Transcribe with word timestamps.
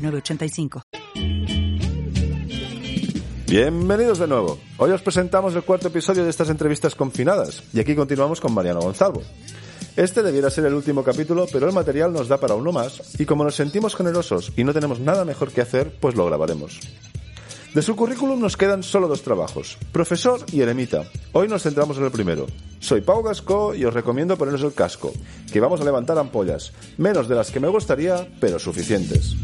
906985. 0.00 0.82
Bienvenidos 3.50 4.18
de 4.20 4.28
nuevo. 4.28 4.58
Hoy 4.78 4.92
os 4.92 5.02
presentamos 5.02 5.54
el 5.56 5.64
cuarto 5.64 5.88
episodio 5.88 6.22
de 6.22 6.30
estas 6.30 6.50
entrevistas 6.50 6.94
confinadas 6.94 7.64
y 7.72 7.80
aquí 7.80 7.96
continuamos 7.96 8.40
con 8.40 8.54
Mariano 8.54 8.80
Gonzalvo. 8.80 9.22
Este 9.96 10.22
debiera 10.22 10.50
ser 10.50 10.66
el 10.66 10.74
último 10.74 11.02
capítulo, 11.02 11.46
pero 11.52 11.66
el 11.66 11.74
material 11.74 12.12
nos 12.12 12.28
da 12.28 12.38
para 12.38 12.54
uno 12.54 12.70
más 12.70 13.18
y 13.18 13.26
como 13.26 13.42
nos 13.42 13.56
sentimos 13.56 13.96
generosos 13.96 14.52
y 14.56 14.62
no 14.62 14.72
tenemos 14.72 15.00
nada 15.00 15.24
mejor 15.24 15.50
que 15.50 15.62
hacer, 15.62 15.92
pues 16.00 16.14
lo 16.14 16.26
grabaremos. 16.26 16.78
De 17.74 17.82
su 17.82 17.94
currículum 17.94 18.40
nos 18.40 18.56
quedan 18.56 18.82
solo 18.82 19.08
dos 19.08 19.22
trabajos, 19.22 19.78
profesor 19.92 20.40
y 20.52 20.60
eremita. 20.60 21.04
Hoy 21.32 21.48
nos 21.48 21.62
centramos 21.62 21.98
en 21.98 22.04
el 22.04 22.10
primero. 22.10 22.46
Soy 22.78 23.00
Pau 23.00 23.22
Gasco 23.22 23.74
y 23.74 23.84
os 23.84 23.94
recomiendo 23.94 24.36
poneros 24.36 24.62
el 24.62 24.74
casco, 24.74 25.12
que 25.52 25.60
vamos 25.60 25.80
a 25.80 25.84
levantar 25.84 26.18
ampollas, 26.18 26.72
menos 26.98 27.28
de 27.28 27.34
las 27.34 27.50
que 27.50 27.60
me 27.60 27.68
gustaría, 27.68 28.28
pero 28.40 28.58
suficientes. 28.58 29.36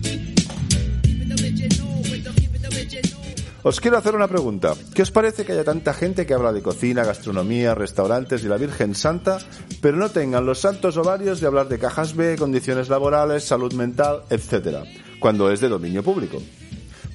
Os 3.63 3.81
quiero 3.81 3.99
hacer 3.99 4.15
una 4.15 4.29
pregunta. 4.29 4.75
¿Qué 4.95 5.03
os 5.03 5.11
parece 5.11 5.45
que 5.45 5.51
haya 5.51 5.65
tanta 5.65 5.93
gente 5.93 6.25
que 6.25 6.35
habla 6.35 6.53
de 6.53 6.63
cocina, 6.63 7.03
gastronomía, 7.03 7.75
restaurantes 7.75 8.45
y 8.45 8.47
la 8.47 8.59
Virgen 8.59 8.95
Santa, 8.95 9.39
pero 9.81 9.97
no 9.97 10.09
tengan 10.09 10.47
los 10.47 10.61
santos 10.61 10.97
ovarios 10.97 11.41
de 11.41 11.49
hablar 11.49 11.67
de 11.67 11.81
cajas 11.81 12.15
B, 12.15 12.37
condiciones 12.39 12.89
laborales, 12.89 13.43
salud 13.43 13.73
mental, 13.73 14.23
etcétera, 14.31 14.85
cuando 15.19 15.51
es 15.51 15.61
de 15.61 15.69
dominio 15.69 16.05
público? 16.05 16.41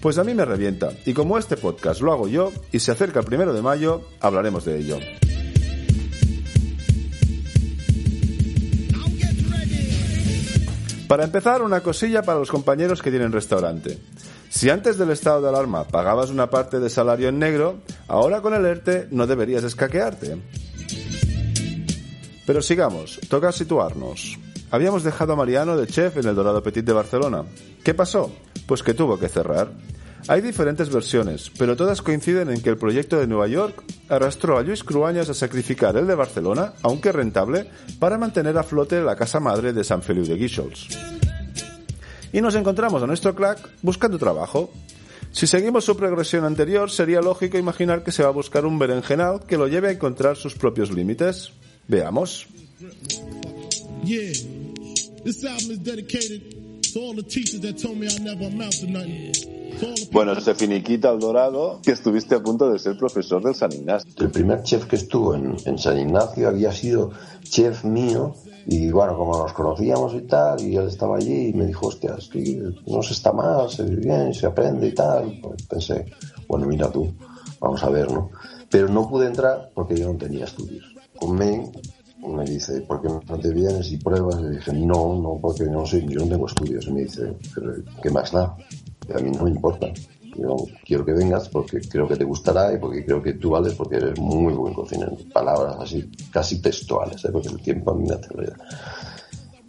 Pues 0.01 0.17
a 0.17 0.25
mí 0.25 0.33
me 0.33 0.43
revienta, 0.43 0.89
y 1.05 1.13
como 1.13 1.37
este 1.37 1.55
podcast 1.55 2.01
lo 2.01 2.11
hago 2.11 2.27
yo, 2.27 2.51
y 2.73 2.79
se 2.79 2.91
acerca 2.91 3.19
el 3.19 3.25
primero 3.25 3.53
de 3.53 3.61
mayo, 3.61 4.01
hablaremos 4.19 4.65
de 4.65 4.77
ello. 4.77 4.99
Para 11.11 11.25
empezar, 11.25 11.61
una 11.61 11.81
cosilla 11.81 12.21
para 12.21 12.39
los 12.39 12.49
compañeros 12.49 13.01
que 13.01 13.09
tienen 13.09 13.33
restaurante. 13.33 13.97
Si 14.49 14.69
antes 14.69 14.97
del 14.97 15.09
estado 15.09 15.41
de 15.41 15.49
alarma 15.49 15.83
pagabas 15.83 16.29
una 16.29 16.49
parte 16.49 16.79
de 16.79 16.89
salario 16.89 17.27
en 17.27 17.37
negro, 17.37 17.79
ahora 18.07 18.39
con 18.39 18.53
el 18.53 18.65
ERTE 18.65 19.09
no 19.11 19.27
deberías 19.27 19.65
escaquearte. 19.65 20.37
Pero 22.47 22.61
sigamos, 22.61 23.19
toca 23.27 23.51
situarnos. 23.51 24.39
Habíamos 24.71 25.03
dejado 25.03 25.33
a 25.33 25.35
Mariano 25.35 25.75
de 25.75 25.85
chef 25.85 26.15
en 26.15 26.29
el 26.29 26.35
Dorado 26.35 26.63
Petit 26.63 26.85
de 26.85 26.93
Barcelona. 26.93 27.43
¿Qué 27.83 27.93
pasó? 27.93 28.31
Pues 28.65 28.81
que 28.81 28.93
tuvo 28.93 29.19
que 29.19 29.27
cerrar. 29.27 29.69
Hay 30.27 30.41
diferentes 30.41 30.89
versiones, 30.89 31.51
pero 31.57 31.75
todas 31.75 32.01
coinciden 32.01 32.49
en 32.49 32.61
que 32.61 32.69
el 32.69 32.77
proyecto 32.77 33.19
de 33.19 33.27
Nueva 33.27 33.47
York 33.47 33.83
arrastró 34.09 34.57
a 34.57 34.61
Luis 34.61 34.83
Cruañas 34.83 35.29
a 35.29 35.33
sacrificar 35.33 35.97
el 35.97 36.07
de 36.07 36.15
Barcelona, 36.15 36.73
aunque 36.83 37.11
rentable, 37.11 37.67
para 37.99 38.17
mantener 38.17 38.57
a 38.57 38.63
flote 38.63 39.01
la 39.01 39.15
casa 39.15 39.39
madre 39.39 39.73
de 39.73 39.83
San 39.83 40.01
Feliu 40.01 40.25
de 40.25 40.35
Guíxols. 40.35 40.87
Y 42.33 42.41
nos 42.41 42.55
encontramos 42.55 43.01
a 43.03 43.07
nuestro 43.07 43.35
crack 43.35 43.69
buscando 43.81 44.17
trabajo. 44.17 44.71
Si 45.31 45.47
seguimos 45.47 45.85
su 45.85 45.95
progresión 45.95 46.45
anterior, 46.45 46.91
sería 46.91 47.21
lógico 47.21 47.57
imaginar 47.57 48.03
que 48.03 48.11
se 48.11 48.23
va 48.23 48.29
a 48.29 48.33
buscar 48.33 48.65
un 48.65 48.77
berenjenal 48.77 49.45
que 49.45 49.57
lo 49.57 49.67
lleve 49.67 49.89
a 49.89 49.91
encontrar 49.91 50.37
sus 50.37 50.55
propios 50.55 50.91
límites. 50.91 51.51
Veamos. 51.87 52.47
To 56.93 56.99
all 56.99 57.15
the 57.15 57.23
teachers 57.23 57.61
that 57.61 57.77
told 57.77 57.97
me 57.97 58.07
I 58.07 58.17
never 58.19 58.45
amount 58.45 58.73
to 58.79 58.87
nothing. 58.87 59.33
To 59.79 59.87
all 59.87 59.95
the 59.95 60.09
Bueno, 60.11 60.39
se 60.39 60.53
finiquita 60.55 61.11
el 61.11 61.19
dorado 61.19 61.79
que 61.83 61.91
estuviste 61.91 62.35
a 62.35 62.43
punto 62.43 62.71
de 62.71 62.79
ser 62.79 62.97
profesor 62.97 63.43
del 63.43 63.55
San 63.55 63.71
Ignacio. 63.71 64.11
El 64.17 64.31
primer 64.31 64.63
chef 64.63 64.85
que 64.85 64.97
estuvo 64.97 65.35
en, 65.35 65.55
en 65.65 65.77
San 65.77 65.97
Ignacio 65.99 66.47
había 66.47 66.71
sido 66.71 67.11
chef 67.43 67.85
mío 67.85 68.35
y 68.65 68.91
bueno, 68.91 69.17
como 69.17 69.37
nos 69.37 69.53
conocíamos 69.53 70.13
y 70.13 70.21
tal, 70.21 70.61
y 70.61 70.75
él 70.75 70.87
estaba 70.87 71.17
allí 71.17 71.47
y 71.47 71.53
me 71.53 71.65
dijo, 71.65 71.87
hostia, 71.87 72.15
es 72.17 72.27
que 72.27 72.61
no 72.85 73.01
se 73.01 73.13
está 73.13 73.31
mal, 73.31 73.69
se 73.69 73.83
vive 73.83 74.01
bien, 74.01 74.33
se 74.33 74.45
aprende 74.45 74.87
y 74.87 74.93
tal. 74.93 75.39
Pues 75.41 75.63
pensé, 75.63 76.05
bueno, 76.47 76.67
mira 76.67 76.91
tú, 76.91 77.11
vamos 77.59 77.83
a 77.83 77.89
ver, 77.89 78.11
¿no? 78.11 78.31
Pero 78.69 78.87
no 78.89 79.09
pude 79.09 79.27
entrar 79.27 79.71
porque 79.73 79.97
yo 79.97 80.11
no 80.11 80.17
tenía 80.17 80.45
estudios. 80.45 80.85
Con 81.17 81.35
May 81.35 81.63
me 82.27 82.45
dice, 82.45 82.81
¿por 82.81 83.01
qué 83.01 83.07
no 83.07 83.39
te 83.39 83.53
vienes 83.53 83.91
y 83.91 83.97
pruebas? 83.97 84.41
Le 84.41 84.51
dije, 84.51 84.73
no, 84.73 85.15
no, 85.15 85.39
porque 85.41 85.65
no 85.65 85.85
sé, 85.85 86.05
yo 86.07 86.19
no 86.21 86.27
tengo 86.27 86.45
estudios. 86.45 86.85
Y 86.87 86.91
me 86.91 87.01
dice, 87.01 87.33
pero 87.53 87.73
¿qué 88.01 88.09
más 88.09 88.31
da? 88.31 88.55
A 89.13 89.19
mí 89.19 89.31
no 89.31 89.43
me 89.43 89.49
importa. 89.51 89.87
Yo 90.37 90.55
quiero 90.85 91.03
que 91.03 91.13
vengas 91.13 91.49
porque 91.49 91.81
creo 91.81 92.07
que 92.07 92.15
te 92.15 92.23
gustará 92.23 92.73
y 92.73 92.77
porque 92.77 93.03
creo 93.03 93.21
que 93.21 93.33
tú 93.33 93.51
vales 93.51 93.73
porque 93.73 93.97
eres 93.97 94.17
muy 94.19 94.53
buen 94.53 94.73
cocinero. 94.73 95.17
Palabras 95.33 95.75
así, 95.79 96.09
casi 96.31 96.61
textuales, 96.61 97.23
¿eh? 97.25 97.29
porque 97.31 97.49
el 97.49 97.61
tiempo 97.61 97.91
a 97.91 97.95
mí 97.95 98.07
me 98.07 98.15
hace 98.15 98.29
reír. 98.29 98.53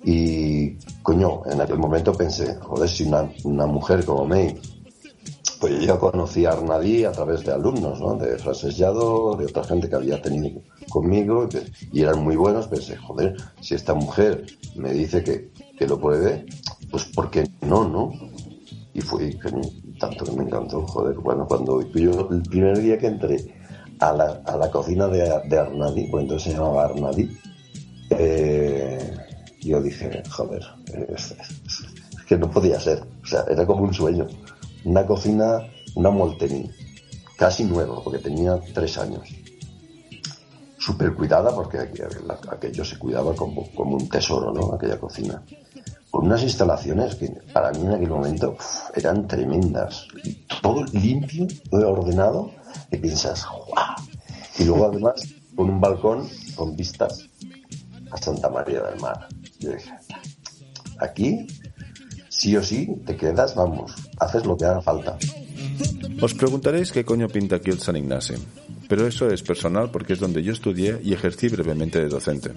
Y, 0.04 0.76
coño, 1.02 1.42
en 1.46 1.60
aquel 1.60 1.78
momento 1.78 2.12
pensé, 2.12 2.56
joder, 2.56 2.88
si 2.88 3.04
una, 3.04 3.30
una 3.44 3.66
mujer 3.66 4.04
como 4.04 4.24
May, 4.24 4.56
pues 5.62 5.78
yo 5.78 5.97
conocí 5.97 6.45
a 6.45 6.55
Arnadí 6.55 7.05
a 7.05 7.12
través 7.12 7.45
de 7.45 7.53
alumnos, 7.53 8.00
¿no? 8.00 8.17
De 8.17 8.37
Frances 8.37 8.77
Llado, 8.77 9.37
de 9.37 9.45
otra 9.45 9.62
gente 9.62 9.89
que 9.89 9.95
había 9.95 10.21
tenido 10.21 10.61
conmigo 10.89 11.49
y, 11.93 12.00
y 12.00 12.03
eran 12.03 12.25
muy 12.25 12.34
buenos. 12.34 12.67
Pensé, 12.67 12.97
joder, 12.97 13.37
si 13.61 13.77
esta 13.77 13.95
mujer 13.95 14.45
me 14.75 14.93
dice 14.93 15.23
que, 15.23 15.53
que 15.78 15.87
lo 15.87 16.00
pruebe, 16.00 16.47
pues 16.91 17.05
¿por 17.05 17.31
qué 17.31 17.49
no, 17.61 17.89
no? 17.89 18.11
Y 18.93 19.00
fue 19.03 19.39
tanto 20.00 20.25
que 20.25 20.33
me 20.33 20.43
encantó, 20.43 20.84
joder. 20.84 21.15
Bueno, 21.19 21.47
cuando 21.47 21.81
yo, 21.93 22.29
el 22.33 22.43
primer 22.43 22.81
día 22.81 22.99
que 22.99 23.06
entré 23.06 23.55
a 24.00 24.12
la, 24.15 24.43
a 24.44 24.56
la 24.56 24.69
cocina 24.69 25.06
de, 25.06 25.43
de 25.49 25.59
Arnadi, 25.61 26.09
pues 26.09 26.25
entonces 26.25 26.50
se 26.50 26.59
llamaba 26.59 26.87
Arnadi, 26.87 27.39
eh, 28.11 29.15
yo 29.61 29.81
dije, 29.81 30.25
joder, 30.29 30.62
es 31.15 31.37
que 32.27 32.37
no 32.37 32.50
podía 32.50 32.81
ser. 32.81 33.05
O 33.23 33.27
sea, 33.27 33.44
era 33.49 33.65
como 33.65 33.84
un 33.84 33.94
sueño. 33.94 34.27
Una 34.84 35.06
cocina, 35.06 35.60
una 35.94 36.10
Molteni, 36.10 36.70
casi 37.37 37.65
nueva, 37.65 38.03
porque 38.03 38.19
tenía 38.19 38.59
tres 38.75 38.98
años. 38.98 39.28
Súper 40.78 41.15
cuidada, 41.15 41.54
porque 41.54 41.78
aquello 41.78 42.84
se 42.84 42.98
cuidaba 42.98 43.34
como, 43.34 43.70
como 43.72 43.97
un 43.97 44.09
tesoro, 44.09 44.53
¿no? 44.53 44.75
Aquella 44.75 44.98
cocina 44.98 45.43
con 46.12 46.26
unas 46.26 46.43
instalaciones 46.43 47.15
que 47.15 47.28
para 47.54 47.72
mí 47.72 47.81
en 47.87 47.93
aquel 47.93 48.10
momento 48.10 48.54
eran 48.94 49.26
tremendas. 49.26 50.06
Todo 50.60 50.84
limpio, 50.93 51.47
ordenado, 51.70 52.50
y 52.91 52.99
piensas, 52.99 53.47
¡guau! 53.47 53.97
Y 54.59 54.64
luego 54.64 54.87
además 54.88 55.22
con 55.56 55.70
un 55.70 55.81
balcón 55.81 56.28
con 56.54 56.76
vistas 56.76 57.28
a 58.10 58.19
Santa 58.19 58.50
María 58.50 58.82
del 58.82 59.00
Mar. 59.00 59.26
Dije, 59.59 59.91
aquí 60.99 61.47
sí 62.42 62.56
o 62.56 62.62
sí 62.62 62.88
te 63.06 63.16
quedas, 63.16 63.54
vamos, 63.54 63.94
haces 64.19 64.44
lo 64.44 64.56
que 64.56 64.64
haga 64.64 64.82
falta. 64.82 65.16
Os 66.20 66.34
preguntaréis 66.34 66.91
qué 66.91 67.04
coño 67.04 67.28
pinta 67.28 67.56
aquí 67.56 67.70
el 67.70 67.78
San 67.78 67.97
Ignacio. 67.97 68.36
Pero 68.88 69.06
eso 69.06 69.28
es 69.28 69.44
personal 69.44 69.92
porque 69.92 70.14
es 70.14 70.19
donde 70.19 70.42
yo 70.42 70.52
estudié 70.52 70.98
y 71.04 71.12
ejercí 71.12 71.47
brevemente 71.48 72.00
de 72.00 72.08
docente. 72.08 72.50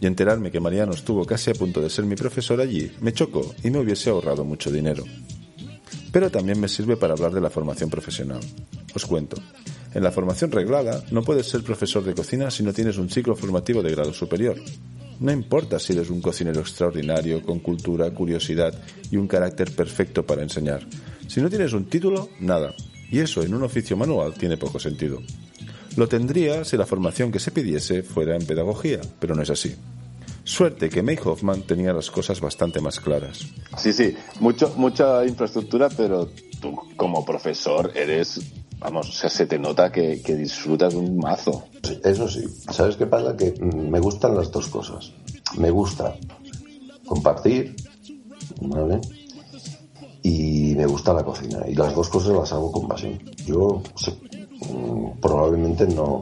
Y 0.00 0.06
enterarme 0.06 0.50
que 0.50 0.58
Mariano 0.58 0.92
estuvo 0.92 1.26
casi 1.26 1.50
a 1.50 1.54
punto 1.54 1.82
de 1.82 1.90
ser 1.90 2.06
mi 2.06 2.16
profesor 2.16 2.60
allí 2.62 2.90
me 3.00 3.12
chocó 3.12 3.54
y 3.62 3.70
me 3.70 3.78
hubiese 3.78 4.08
ahorrado 4.08 4.42
mucho 4.42 4.70
dinero. 4.70 5.04
Pero 6.12 6.30
también 6.30 6.58
me 6.58 6.68
sirve 6.68 6.96
para 6.96 7.12
hablar 7.12 7.32
de 7.32 7.42
la 7.42 7.50
formación 7.50 7.90
profesional. 7.90 8.40
Os 8.94 9.04
cuento. 9.04 9.36
En 9.92 10.02
la 10.02 10.12
formación 10.12 10.50
reglada 10.50 11.04
no 11.10 11.22
puedes 11.22 11.46
ser 11.46 11.62
profesor 11.62 12.02
de 12.04 12.14
cocina 12.14 12.50
si 12.50 12.62
no 12.62 12.72
tienes 12.72 12.96
un 12.96 13.10
ciclo 13.10 13.36
formativo 13.36 13.82
de 13.82 13.92
grado 13.92 14.14
superior. 14.14 14.56
No 15.20 15.32
importa 15.32 15.78
si 15.78 15.92
eres 15.92 16.10
un 16.10 16.20
cocinero 16.20 16.60
extraordinario, 16.60 17.42
con 17.42 17.60
cultura, 17.60 18.10
curiosidad 18.10 18.74
y 19.10 19.16
un 19.16 19.26
carácter 19.26 19.74
perfecto 19.74 20.24
para 20.26 20.42
enseñar. 20.42 20.86
Si 21.26 21.40
no 21.40 21.48
tienes 21.48 21.72
un 21.72 21.86
título, 21.86 22.28
nada. 22.40 22.74
Y 23.10 23.20
eso 23.20 23.42
en 23.42 23.54
un 23.54 23.62
oficio 23.62 23.96
manual 23.96 24.34
tiene 24.34 24.56
poco 24.56 24.78
sentido. 24.78 25.22
Lo 25.96 26.08
tendría 26.08 26.64
si 26.64 26.76
la 26.76 26.86
formación 26.86 27.32
que 27.32 27.38
se 27.38 27.50
pidiese 27.50 28.02
fuera 28.02 28.36
en 28.36 28.44
pedagogía, 28.44 29.00
pero 29.18 29.34
no 29.34 29.42
es 29.42 29.50
así. 29.50 29.74
Suerte 30.44 30.88
que 30.90 31.02
May 31.02 31.18
Hoffman 31.24 31.62
tenía 31.62 31.92
las 31.92 32.10
cosas 32.10 32.40
bastante 32.40 32.80
más 32.80 33.00
claras. 33.00 33.46
Sí, 33.78 33.92
sí, 33.92 34.14
mucho, 34.38 34.72
mucha 34.76 35.24
infraestructura, 35.26 35.88
pero 35.88 36.30
tú 36.60 36.76
como 36.96 37.24
profesor 37.24 37.90
eres, 37.94 38.40
vamos, 38.78 39.08
o 39.08 39.12
sea, 39.12 39.30
se 39.30 39.46
te 39.46 39.58
nota 39.58 39.90
que, 39.90 40.22
que 40.22 40.34
disfrutas 40.34 40.94
un 40.94 41.16
mazo. 41.18 41.64
Eso 42.04 42.28
sí, 42.28 42.44
¿sabes 42.70 42.96
qué 42.96 43.06
pasa? 43.06 43.36
Que 43.36 43.52
mm, 43.52 43.88
me 43.90 44.00
gustan 44.00 44.36
las 44.36 44.50
dos 44.50 44.68
cosas. 44.68 45.12
Me 45.56 45.70
gusta 45.70 46.16
compartir, 47.06 47.76
¿vale? 48.60 49.00
y 50.26 50.74
me 50.74 50.86
gusta 50.86 51.12
la 51.12 51.22
cocina. 51.22 51.60
Y 51.68 51.74
las 51.74 51.94
dos 51.94 52.08
cosas 52.08 52.34
las 52.34 52.52
hago 52.52 52.72
con 52.72 52.88
pasión. 52.88 53.16
Yo 53.46 53.80
mm, 54.68 55.20
probablemente 55.20 55.86
no, 55.86 56.18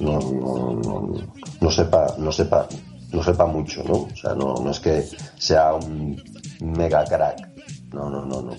no, 0.00 0.18
no, 0.20 1.14
no, 1.60 1.70
sepa, 1.70 2.14
no 2.18 2.30
sepa, 2.30 2.68
no 3.10 3.22
sepa 3.22 3.46
mucho, 3.46 3.82
¿no? 3.84 3.94
O 3.94 4.16
sea, 4.16 4.34
no, 4.34 4.56
no 4.56 4.70
es 4.70 4.80
que 4.80 5.08
sea 5.38 5.72
un 5.72 6.22
mega 6.60 7.04
crack. 7.04 7.51
No, 7.92 8.08
no, 8.08 8.24
no, 8.24 8.42
no. 8.42 8.52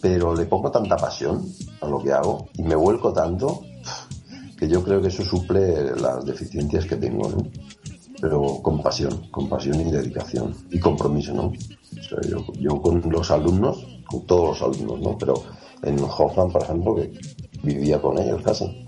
Pero 0.00 0.34
le 0.34 0.46
pongo 0.46 0.70
tanta 0.70 0.96
pasión 0.96 1.44
a 1.80 1.86
lo 1.86 2.02
que 2.02 2.12
hago 2.12 2.48
y 2.54 2.62
me 2.62 2.74
vuelco 2.74 3.12
tanto 3.12 3.62
que 4.56 4.68
yo 4.68 4.84
creo 4.84 5.00
que 5.00 5.08
eso 5.08 5.24
suple 5.24 5.96
las 5.96 6.24
deficiencias 6.24 6.84
que 6.84 6.96
tengo, 6.96 7.28
¿no? 7.30 7.42
Pero 8.20 8.60
con 8.62 8.82
pasión, 8.82 9.28
con 9.30 9.48
pasión 9.48 9.80
y 9.80 9.90
dedicación 9.90 10.54
y 10.70 10.78
compromiso, 10.78 11.32
¿no? 11.32 11.46
O 11.46 12.02
sea, 12.02 12.20
yo, 12.28 12.44
yo 12.58 12.80
con 12.82 13.00
los 13.10 13.30
alumnos, 13.30 13.86
con 14.06 14.26
todos 14.26 14.60
los 14.60 14.62
alumnos, 14.62 15.00
¿no? 15.00 15.18
Pero 15.18 15.34
en 15.82 15.98
Hoffman, 15.98 16.52
por 16.52 16.62
ejemplo, 16.62 16.94
que 16.94 17.12
vivía 17.62 18.00
con 18.00 18.18
ellos 18.18 18.42
casi, 18.42 18.86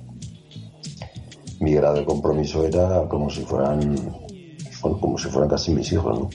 mi 1.60 1.72
grado 1.72 1.94
de 1.94 2.04
compromiso 2.04 2.64
era 2.66 3.08
como 3.08 3.30
si 3.30 3.42
fueran, 3.42 3.94
bueno, 4.82 5.00
como 5.00 5.16
si 5.16 5.28
fueran 5.28 5.48
casi 5.48 5.72
mis 5.72 5.90
hijos, 5.92 6.18
¿no? 6.18 6.28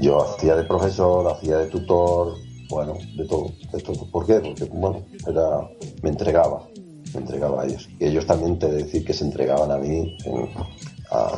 Yo 0.00 0.22
hacía 0.22 0.56
de 0.56 0.64
profesor, 0.64 1.30
hacía 1.30 1.58
de 1.58 1.66
tutor, 1.66 2.34
bueno, 2.70 2.94
de 3.16 3.26
todo, 3.26 3.52
de 3.72 3.80
todo. 3.80 4.10
¿Por 4.10 4.26
qué? 4.26 4.40
Porque, 4.40 4.64
bueno, 4.64 5.02
era, 5.26 5.68
me 6.02 6.10
entregaba, 6.10 6.66
me 7.14 7.20
entregaba 7.20 7.62
a 7.62 7.66
ellos. 7.66 7.88
Y 7.98 8.06
ellos 8.06 8.26
también 8.26 8.58
te 8.58 8.70
decir 8.70 9.04
que 9.04 9.12
se 9.12 9.24
entregaban 9.24 9.70
a 9.70 9.76
mí 9.76 10.16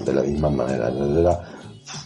de 0.04 0.12
la 0.12 0.22
misma 0.22 0.50
manera. 0.50 0.88
Era 0.88 1.40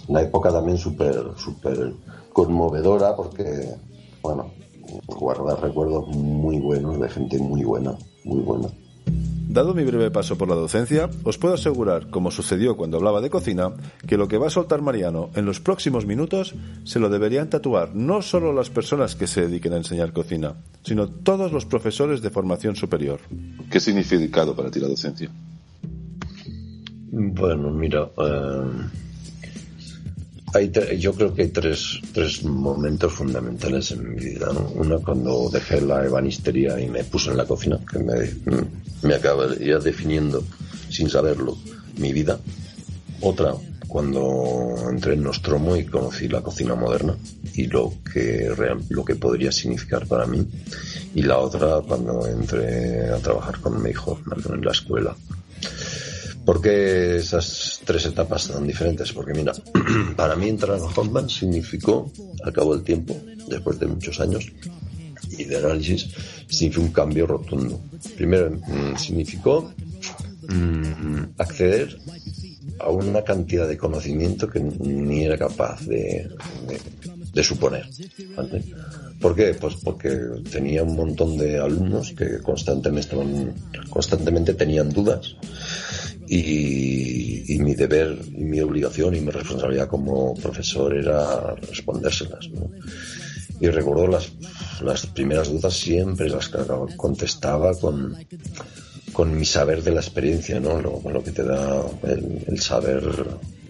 una 0.09 0.23
época 0.23 0.51
también 0.51 0.79
súper, 0.79 1.33
súper 1.37 1.95
conmovedora 2.33 3.15
porque, 3.17 3.75
bueno, 4.23 4.51
guardar 5.07 5.61
recuerdos 5.61 6.09
muy 6.09 6.59
buenos 6.61 6.99
de 7.01 7.09
gente 7.09 7.39
muy 7.39 7.65
buena, 7.65 7.97
muy 8.25 8.41
buena. 8.41 8.69
Dado 9.57 9.73
mi 9.73 9.85
breve 9.85 10.11
paso 10.11 10.37
por 10.37 10.51
la 10.51 10.55
docencia, 10.55 11.09
os 11.25 11.39
puedo 11.39 11.55
asegurar, 11.55 12.11
como 12.11 12.31
sucedió 12.31 12.77
cuando 12.77 12.99
hablaba 12.99 13.23
de 13.23 13.31
cocina, 13.31 13.73
que 14.07 14.19
lo 14.19 14.29
que 14.29 14.37
va 14.37 14.49
a 14.49 14.51
soltar 14.51 14.83
Mariano 14.83 15.31
en 15.35 15.47
los 15.47 15.61
próximos 15.61 16.05
minutos 16.05 16.55
se 16.85 17.01
lo 17.01 17.09
deberían 17.09 17.49
tatuar 17.49 17.95
no 17.95 18.21
solo 18.21 18.53
las 18.53 18.69
personas 18.69 19.17
que 19.17 19.27
se 19.27 19.49
dediquen 19.49 19.73
a 19.73 19.79
enseñar 19.79 20.13
cocina, 20.13 20.57
sino 20.83 21.09
todos 21.09 21.53
los 21.53 21.65
profesores 21.65 22.21
de 22.21 22.29
formación 22.29 22.77
superior. 22.77 23.19
¿Qué 23.71 23.81
significado 23.81 24.55
para 24.55 24.71
ti 24.71 24.79
la 24.79 24.89
docencia? 24.89 25.31
Bueno, 27.11 27.71
mira, 27.71 28.11
eh, 30.55 30.99
yo 30.99 31.15
creo 31.15 31.33
que 31.33 31.43
hay 31.45 31.49
tres, 31.49 32.03
tres 32.13 32.45
momentos 32.45 33.11
fundamentales 33.11 33.91
en 33.91 34.07
mi 34.07 34.21
vida. 34.21 34.51
Una 34.75 34.99
cuando 34.99 35.49
dejé 35.49 35.81
la 35.81 36.05
ebanistería 36.05 36.79
y 36.79 36.91
me 36.91 37.05
puse 37.05 37.31
en 37.31 37.39
la 37.39 37.47
cocina, 37.47 37.81
que 37.91 37.99
me, 38.01 38.17
me 39.03 39.15
acaba 39.15 39.55
ya 39.57 39.79
definiendo, 39.79 40.45
sin 40.91 41.09
saberlo, 41.11 41.57
mi 41.99 42.13
vida. 42.13 42.39
Otra 43.21 43.55
cuando 43.89 44.75
entré 44.91 45.15
en 45.15 45.23
Nostromo 45.23 45.77
y 45.77 45.87
conocí 45.87 46.29
la 46.29 46.43
cocina 46.43 46.75
moderna 46.75 47.17
y 47.55 47.67
lo 47.67 47.95
que, 48.13 48.53
lo 48.89 49.05
que 49.05 49.15
podría 49.15 49.53
significar 49.53 50.07
para 50.07 50.27
mí. 50.27 50.47
Y 51.15 51.23
la 51.23 51.39
otra 51.39 51.81
cuando 51.87 52.27
entré 52.27 53.11
a 53.11 53.19
trabajar 53.19 53.61
con 53.61 53.83
mi 53.83 53.91
hijo 53.91 54.21
en 54.53 54.65
la 54.65 54.73
escuela 54.73 55.17
¿Por 56.47 56.63
qué 56.63 57.17
esas 57.17 57.81
tres 57.85 58.07
etapas 58.07 58.43
son 58.43 58.69
diferentes? 58.69 59.13
Porque 59.13 59.35
mira, 59.35 59.53
para 60.17 60.37
mí 60.37 60.49
entrar 60.49 60.79
a 60.79 60.85
Hoffman 60.85 61.29
significó, 61.29 62.13
al 62.45 62.53
cabo 62.53 62.77
del 62.77 62.85
tiempo, 62.85 63.21
después 63.49 63.81
de 63.81 63.89
muchos 63.89 64.21
años 64.21 64.47
y 65.37 65.43
de 65.43 65.57
análisis, 65.57 66.09
significó 66.49 66.83
un 66.83 66.93
cambio 66.93 67.27
rotundo. 67.27 67.81
Primero, 68.17 68.51
mm, 68.51 68.97
significó 68.97 69.73
mm, 70.49 71.23
acceder 71.39 71.99
a 72.79 72.91
una 72.91 73.23
cantidad 73.23 73.67
de 73.67 73.77
conocimiento 73.77 74.49
que 74.49 74.61
ni 74.61 75.25
era 75.25 75.39
capaz 75.39 75.81
de, 75.87 76.29
suponer. 77.43 77.87
¿Por 79.21 79.35
qué? 79.35 79.55
Pues 79.55 79.77
porque 79.83 80.11
tenía 80.51 80.83
un 80.83 80.97
montón 80.97 81.37
de 81.37 81.59
alumnos 81.59 82.13
que 82.13 82.39
constantemente, 82.39 83.09
estaban, 83.09 83.55
constantemente 83.91 84.55
tenían 84.55 84.91
dudas 84.91 85.37
y, 86.29 87.59
mi 87.61 87.75
deber 87.75 88.19
y 88.33 88.45
mi 88.45 88.61
obligación 88.61 89.15
y 89.15 89.21
mi 89.21 89.31
responsabilidad 89.31 89.89
como 89.89 90.35
profesor 90.35 90.97
era 90.97 91.55
respondérselas. 91.55 92.49
Y 93.61 93.69
recuerdo 93.69 94.07
las, 94.07 94.31
las 94.83 95.07
primeras 95.07 95.49
dudas 95.49 95.75
siempre 95.75 96.29
las 96.29 96.51
contestaba 96.97 97.75
con, 97.75 98.17
con 99.13 99.37
mi 99.37 99.45
saber 99.45 99.83
de 99.83 99.93
la 99.93 100.01
experiencia, 100.01 100.61
¿no? 100.61 100.81
Lo, 100.81 101.03
lo 101.09 101.23
que 101.23 101.33
te 101.33 101.43
da 101.43 101.83
el, 102.05 102.45
el 102.47 102.61
saber 102.61 103.03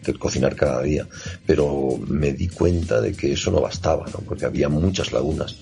de 0.05 0.15
cocinar 0.15 0.55
cada 0.55 0.83
día. 0.83 1.07
Pero 1.47 1.99
me 2.07 2.33
di 2.33 2.49
cuenta 2.49 3.01
de 3.01 3.13
que 3.13 3.33
eso 3.33 3.51
no 3.51 3.61
bastaba, 3.61 4.07
¿no? 4.07 4.21
Porque 4.21 4.47
había 4.47 4.69
muchas 4.69 5.13
lagunas. 5.13 5.57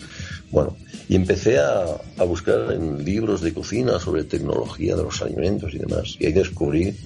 Bueno, 0.50 0.76
y 1.08 1.16
empecé 1.16 1.58
a, 1.58 1.84
a, 2.18 2.24
buscar 2.24 2.72
en 2.72 3.04
libros 3.04 3.40
de 3.40 3.52
cocina 3.52 3.98
sobre 3.98 4.24
tecnología 4.24 4.96
de 4.96 5.02
los 5.02 5.20
alimentos 5.22 5.74
y 5.74 5.78
demás. 5.78 6.16
Y 6.18 6.26
ahí 6.26 6.32
descubrí, 6.32 6.96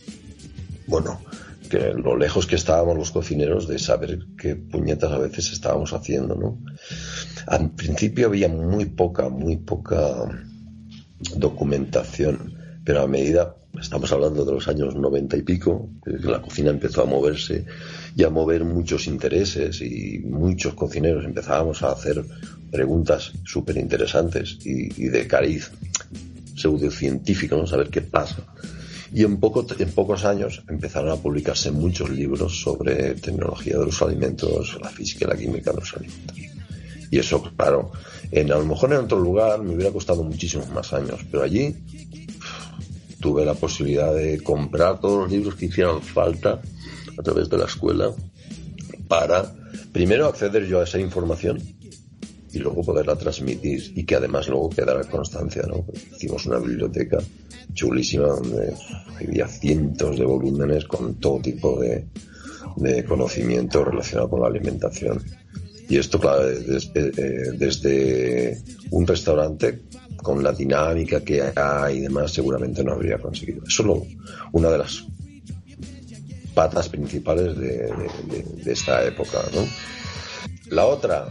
bueno, 0.87 1.21
que 1.69 1.93
lo 1.95 2.17
lejos 2.17 2.47
que 2.47 2.57
estábamos 2.57 2.97
los 2.97 3.11
cocineros 3.11 3.69
de 3.69 3.79
saber 3.79 4.19
qué 4.37 4.57
puñetas 4.57 5.13
a 5.13 5.19
veces 5.19 5.53
estábamos 5.53 5.93
haciendo, 5.93 6.35
¿no? 6.35 6.59
Al 7.47 7.71
principio 7.71 8.27
había 8.27 8.49
muy 8.49 8.87
poca, 8.87 9.29
muy 9.29 9.57
poca 9.57 10.29
documentación, 11.37 12.55
pero 12.85 13.03
a 13.03 13.07
medida, 13.07 13.57
estamos 13.81 14.11
hablando 14.13 14.45
de 14.45 14.53
los 14.53 14.69
años 14.69 14.95
noventa 14.95 15.37
y 15.37 15.43
pico, 15.43 15.91
la 16.05 16.41
cocina 16.41 16.71
empezó 16.71 17.03
a 17.03 17.07
moverse 17.07 17.67
y 18.17 18.23
a 18.25 18.31
mover 18.31 18.65
muchos 18.65 19.07
intereses 19.07 19.81
y 19.81 20.21
muchos 20.21 20.75
cocineros 20.75 21.25
empezábamos 21.25 21.83
a 21.83 21.93
hacer 21.93 22.25
preguntas 22.71 23.33
súper 23.45 23.79
interesantes 23.79 24.59
y, 24.65 25.09
de 25.09 25.27
cariz 25.27 25.71
pseudocientífico, 26.57 27.57
¿no? 27.57 27.67
saber 27.67 27.89
qué 27.89 28.03
pasa. 28.03 28.43
Y 29.13 29.25
en, 29.25 29.39
poco, 29.39 29.67
en 29.79 29.93
pocos 29.93 30.25
años 30.25 30.63
empezaron 30.69 31.11
a 31.11 31.17
publicarse 31.17 31.71
muchos 31.71 32.11
libros 32.11 32.61
sobre 32.61 33.15
tecnología 33.15 33.79
de 33.79 33.87
los 33.87 34.03
alimentos, 34.03 34.79
la 34.81 34.91
física 34.91 35.25
y 35.25 35.29
la 35.29 35.37
química 35.37 35.71
de 35.73 35.79
los 35.79 35.95
alimentos. 35.95 36.37
Y 37.11 37.19
eso, 37.19 37.43
claro, 37.57 37.93
en, 38.31 38.53
a 38.53 38.59
lo 38.59 38.67
mejor 38.67 38.93
en 38.93 38.99
otro 38.99 39.19
lugar 39.19 39.63
me 39.63 39.75
hubiera 39.75 39.91
costado 39.91 40.23
muchísimos 40.23 40.69
más 40.71 40.93
años, 40.93 41.21
pero 41.31 41.43
allí 41.43 41.75
tuve 43.21 43.45
la 43.45 43.55
posibilidad 43.55 44.15
de 44.15 44.43
comprar 44.43 45.01
todos 45.01 45.23
los 45.23 45.31
libros 45.31 45.55
que 45.55 45.67
hicieran 45.67 46.03
falta 46.03 46.61
a 47.19 47.23
través 47.23 47.49
de 47.49 47.59
la 47.59 47.65
escuela 47.65 48.13
para, 49.09 49.53
primero, 49.93 50.27
acceder 50.27 50.67
yo 50.67 50.81
a 50.81 50.85
esa 50.85 51.01
información 51.01 51.61
y 52.53 52.59
luego 52.59 52.83
poderla 52.83 53.17
transmitir 53.17 53.93
y 53.95 54.05
que 54.05 54.17
además 54.17 54.49
luego 54.49 54.71
quedara 54.71 55.05
constancia, 55.05 55.63
¿no? 55.67 55.85
Hicimos 56.15 56.47
una 56.47 56.59
biblioteca 56.59 57.19
chulísima 57.75 58.29
donde 58.29 58.75
había 59.21 59.47
cientos 59.47 60.19
de 60.19 60.25
volúmenes 60.25 60.85
con 60.87 61.17
todo 61.17 61.41
tipo 61.41 61.79
de, 61.81 62.07
de 62.77 63.05
conocimiento 63.05 63.85
relacionado 63.85 64.31
con 64.31 64.41
la 64.41 64.49
alimentación. 64.49 65.23
Y 65.89 65.97
esto, 65.97 66.19
claro, 66.21 66.47
desde, 66.47 66.91
eh, 66.95 67.53
desde 67.55 68.63
un 68.91 69.07
restaurante 69.07 69.83
con 70.23 70.43
la 70.43 70.53
dinámica 70.53 71.21
que 71.21 71.43
hay 71.55 71.99
y 71.99 72.01
demás, 72.01 72.33
seguramente 72.33 72.85
no 72.85 72.93
habría 72.93 73.19
conseguido. 73.19 73.63
Es 73.67 73.75
solo 73.75 74.05
una 74.53 74.71
de 74.71 74.79
las 74.79 75.05
patas 76.55 76.89
principales 76.89 77.57
de, 77.57 77.91
de 78.65 78.73
esta 78.73 79.05
época, 79.05 79.39
¿no? 79.55 79.65
La 80.71 80.87
otra, 80.87 81.29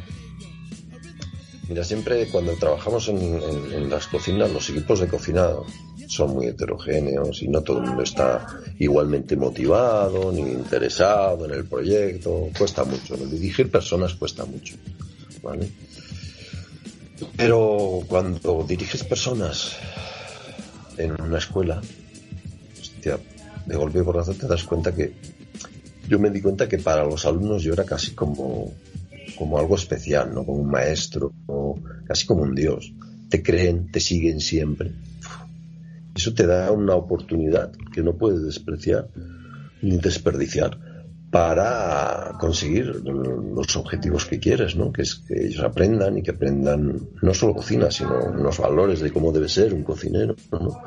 Mira, 1.69 1.83
siempre 1.83 2.27
cuando 2.27 2.53
trabajamos 2.53 3.09
en, 3.09 3.89
las 3.89 4.07
cocinas, 4.07 4.51
los 4.51 4.69
equipos 4.69 4.99
de 4.99 5.07
cocina 5.07 5.49
son 6.07 6.35
muy 6.35 6.47
heterogéneos 6.47 7.41
y 7.41 7.49
no 7.49 7.61
todo 7.61 7.79
el 7.79 7.87
mundo 7.87 8.03
está 8.03 8.47
igualmente 8.79 9.35
motivado 9.35 10.31
ni 10.31 10.41
interesado 10.41 11.45
en 11.45 11.51
el 11.51 11.65
proyecto. 11.65 12.49
Cuesta 12.57 12.85
mucho, 12.85 13.17
dirigir 13.17 13.69
personas 13.69 14.13
cuesta 14.13 14.45
mucho. 14.45 14.75
¿vale? 15.43 15.69
Pero 17.35 17.99
cuando 18.07 18.63
diriges 18.67 19.03
personas 19.03 19.75
en 20.97 21.19
una 21.21 21.39
escuela, 21.39 21.81
de 23.65 23.75
golpe 23.75 24.03
por 24.03 24.15
razón 24.15 24.37
te 24.37 24.47
das 24.47 24.63
cuenta 24.63 24.93
que 24.93 25.13
yo 26.07 26.19
me 26.19 26.29
di 26.29 26.41
cuenta 26.41 26.67
que 26.67 26.77
para 26.77 27.03
los 27.03 27.25
alumnos 27.25 27.63
yo 27.63 27.73
era 27.73 27.83
casi 27.83 28.11
como 28.11 28.73
como 29.37 29.57
algo 29.59 29.75
especial, 29.75 30.33
¿no? 30.33 30.45
Como 30.45 30.59
un 30.61 30.69
maestro, 30.69 31.33
casi 32.05 32.25
como 32.25 32.43
un 32.43 32.55
dios. 32.55 32.93
Te 33.29 33.43
creen, 33.43 33.91
te 33.91 33.99
siguen 33.99 34.39
siempre. 34.39 34.91
Eso 36.15 36.33
te 36.33 36.47
da 36.47 36.71
una 36.71 36.95
oportunidad 36.95 37.71
que 37.93 38.01
no 38.01 38.17
puedes 38.17 38.43
despreciar 38.43 39.09
ni 39.81 39.97
desperdiciar 39.97 40.79
para 41.29 42.35
conseguir 42.39 43.03
los 43.05 43.75
objetivos 43.75 44.25
que 44.25 44.39
quieres, 44.39 44.75
¿no? 44.75 44.91
Que 44.91 45.01
es 45.01 45.15
que 45.15 45.45
ellos 45.45 45.63
aprendan 45.63 46.17
y 46.17 46.23
que 46.23 46.31
aprendan 46.31 47.09
no 47.21 47.33
solo 47.33 47.53
cocina, 47.53 47.91
sino 47.91 48.33
los 48.33 48.57
valores 48.57 49.01
de 49.01 49.11
cómo 49.11 49.31
debe 49.31 49.49
ser 49.49 49.73
un 49.73 49.83
cocinero, 49.83 50.35
¿no? 50.51 50.81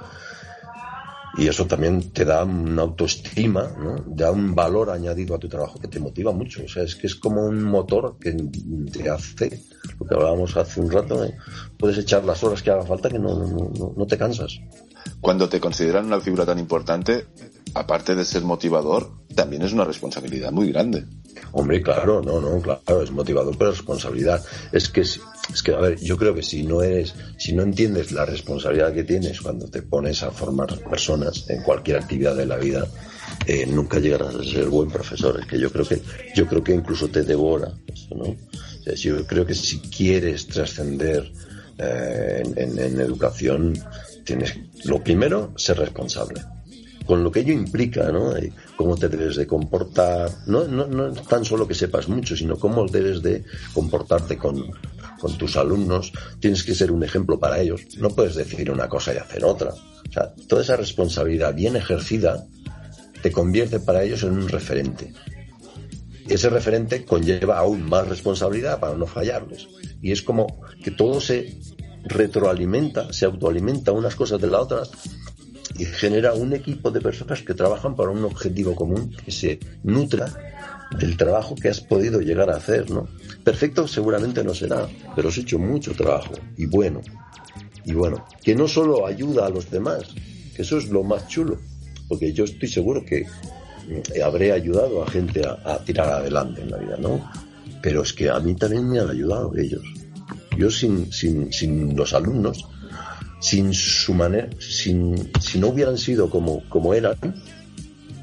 Y 1.36 1.46
eso 1.46 1.66
también 1.66 2.10
te 2.12 2.24
da 2.24 2.44
una 2.44 2.82
autoestima, 2.82 3.70
¿no? 3.78 3.96
Da 4.06 4.30
un 4.30 4.54
valor 4.54 4.90
añadido 4.90 5.34
a 5.34 5.38
tu 5.38 5.48
trabajo 5.48 5.78
que 5.78 5.88
te 5.88 6.00
motiva 6.00 6.32
mucho. 6.32 6.64
O 6.64 6.68
sea, 6.68 6.82
es 6.82 6.96
que 6.96 7.06
es 7.06 7.14
como 7.14 7.44
un 7.44 7.62
motor 7.62 8.16
que 8.18 8.32
te 8.92 9.08
hace, 9.08 9.62
lo 9.98 10.06
que 10.06 10.14
hablábamos 10.14 10.56
hace 10.56 10.80
un 10.80 10.90
rato, 10.90 11.24
¿eh? 11.24 11.36
puedes 11.78 11.98
echar 11.98 12.24
las 12.24 12.42
horas 12.42 12.62
que 12.62 12.70
haga 12.70 12.82
falta 12.82 13.08
que 13.08 13.18
no, 13.18 13.38
no, 13.38 13.94
no 13.96 14.06
te 14.06 14.18
cansas. 14.18 14.58
Cuando 15.20 15.48
te 15.48 15.60
consideran 15.60 16.06
una 16.06 16.20
figura 16.20 16.44
tan 16.44 16.58
importante, 16.58 17.26
aparte 17.74 18.14
de 18.14 18.24
ser 18.24 18.42
motivador, 18.42 19.10
también 19.34 19.62
es 19.62 19.72
una 19.72 19.84
responsabilidad 19.84 20.50
muy 20.50 20.72
grande. 20.72 21.06
Hombre, 21.52 21.82
claro, 21.82 22.22
no, 22.22 22.40
no, 22.40 22.60
claro, 22.60 23.02
es 23.02 23.10
motivador, 23.10 23.56
pero 23.56 23.70
responsabilidad. 23.70 24.44
Es 24.72 24.88
que, 24.88 25.00
es 25.00 25.20
que, 25.64 25.74
a 25.74 25.80
ver, 25.80 25.98
yo 26.00 26.16
creo 26.16 26.34
que 26.34 26.42
si 26.42 26.62
no 26.62 26.82
eres, 26.82 27.14
si 27.38 27.52
no 27.52 27.62
entiendes 27.62 28.12
la 28.12 28.24
responsabilidad 28.24 28.92
que 28.92 29.04
tienes 29.04 29.40
cuando 29.40 29.68
te 29.68 29.82
pones 29.82 30.22
a 30.22 30.30
formar 30.30 30.78
personas 30.88 31.48
en 31.48 31.62
cualquier 31.62 31.98
actividad 31.98 32.36
de 32.36 32.46
la 32.46 32.56
vida, 32.56 32.86
eh, 33.46 33.66
nunca 33.66 33.98
llegarás 33.98 34.34
a 34.34 34.44
ser 34.44 34.66
buen 34.66 34.90
profesor. 34.90 35.40
Es 35.40 35.46
que 35.46 35.58
yo 35.58 35.72
creo 35.72 35.86
que, 35.86 36.00
yo 36.34 36.46
creo 36.46 36.62
que 36.62 36.74
incluso 36.74 37.08
te 37.08 37.22
devora 37.22 37.72
¿no? 38.14 38.36
yo 38.96 39.26
creo 39.26 39.46
que 39.46 39.54
si 39.54 39.78
quieres 39.80 40.46
trascender 40.46 41.30
eh, 41.78 42.42
en, 42.56 42.78
en 42.78 43.00
educación, 43.00 43.78
tienes, 44.24 44.54
lo 44.84 45.02
primero, 45.02 45.52
ser 45.56 45.78
responsable 45.78 46.40
con 47.10 47.24
lo 47.24 47.32
que 47.32 47.40
ello 47.40 47.52
implica, 47.52 48.12
¿no? 48.12 48.34
Cómo 48.80 48.96
te 48.96 49.10
debes 49.10 49.36
de 49.36 49.46
comportar, 49.46 50.30
no, 50.46 50.66
no, 50.66 50.86
no 50.86 51.12
tan 51.12 51.44
solo 51.44 51.68
que 51.68 51.74
sepas 51.74 52.08
mucho, 52.08 52.34
sino 52.34 52.56
cómo 52.56 52.86
debes 52.86 53.20
de 53.20 53.44
comportarte 53.74 54.38
con, 54.38 54.72
con 55.20 55.36
tus 55.36 55.58
alumnos, 55.58 56.10
tienes 56.40 56.64
que 56.64 56.74
ser 56.74 56.90
un 56.90 57.04
ejemplo 57.04 57.38
para 57.38 57.60
ellos, 57.60 57.82
no 57.98 58.08
puedes 58.08 58.36
decir 58.36 58.70
una 58.70 58.88
cosa 58.88 59.12
y 59.12 59.18
hacer 59.18 59.44
otra. 59.44 59.74
O 59.74 60.10
sea, 60.10 60.32
toda 60.48 60.62
esa 60.62 60.76
responsabilidad 60.76 61.54
bien 61.54 61.76
ejercida 61.76 62.46
te 63.20 63.30
convierte 63.30 63.80
para 63.80 64.02
ellos 64.02 64.22
en 64.22 64.32
un 64.32 64.48
referente. 64.48 65.12
Ese 66.26 66.48
referente 66.48 67.04
conlleva 67.04 67.58
aún 67.58 67.82
más 67.86 68.08
responsabilidad 68.08 68.80
para 68.80 68.96
no 68.96 69.06
fallarles. 69.06 69.68
Y 70.00 70.10
es 70.10 70.22
como 70.22 70.62
que 70.82 70.90
todo 70.90 71.20
se 71.20 71.54
retroalimenta, 72.04 73.12
se 73.12 73.26
autoalimenta 73.26 73.92
unas 73.92 74.14
cosas 74.14 74.40
de 74.40 74.46
las 74.46 74.62
otras 74.62 74.90
y 75.80 75.86
genera 75.86 76.34
un 76.34 76.52
equipo 76.52 76.90
de 76.90 77.00
personas 77.00 77.40
que 77.40 77.54
trabajan 77.54 77.96
para 77.96 78.10
un 78.10 78.22
objetivo 78.22 78.74
común 78.74 79.16
que 79.24 79.30
se 79.30 79.58
nutra 79.82 80.28
del 80.98 81.16
trabajo 81.16 81.54
que 81.54 81.70
has 81.70 81.80
podido 81.80 82.20
llegar 82.20 82.50
a 82.50 82.56
hacer, 82.56 82.90
¿no? 82.90 83.08
Perfecto 83.42 83.88
seguramente 83.88 84.44
no 84.44 84.52
será, 84.52 84.86
pero 85.16 85.30
has 85.30 85.38
hecho 85.38 85.58
mucho 85.58 85.94
trabajo 85.94 86.34
y 86.58 86.66
bueno, 86.66 87.00
y 87.86 87.94
bueno, 87.94 88.26
que 88.44 88.54
no 88.54 88.68
solo 88.68 89.06
ayuda 89.06 89.46
a 89.46 89.48
los 89.48 89.70
demás, 89.70 90.02
que 90.54 90.60
eso 90.60 90.76
es 90.76 90.90
lo 90.90 91.02
más 91.02 91.26
chulo, 91.28 91.58
porque 92.08 92.30
yo 92.34 92.44
estoy 92.44 92.68
seguro 92.68 93.02
que 93.02 93.24
mm, 93.24 94.22
habré 94.22 94.52
ayudado 94.52 95.02
a 95.02 95.10
gente 95.10 95.40
a, 95.46 95.78
tirar 95.82 96.10
adelante 96.10 96.60
en 96.60 96.72
la 96.72 96.76
vida, 96.76 96.96
¿no? 96.98 97.26
Pero 97.80 98.02
es 98.02 98.12
que 98.12 98.28
a 98.28 98.38
mí 98.38 98.54
también 98.54 98.86
me 98.86 99.00
han 99.00 99.08
ayudado 99.08 99.56
ellos. 99.56 99.82
Yo 100.58 100.68
sin, 100.70 101.10
sin, 101.10 101.50
sin 101.50 101.96
los 101.96 102.12
alumnos 102.12 102.66
sin 103.40 103.72
su 103.72 104.14
manera, 104.14 104.48
sin, 104.58 105.30
si 105.40 105.58
no 105.58 105.68
hubieran 105.68 105.98
sido 105.98 106.28
como, 106.28 106.68
como 106.68 106.94
eran, 106.94 107.16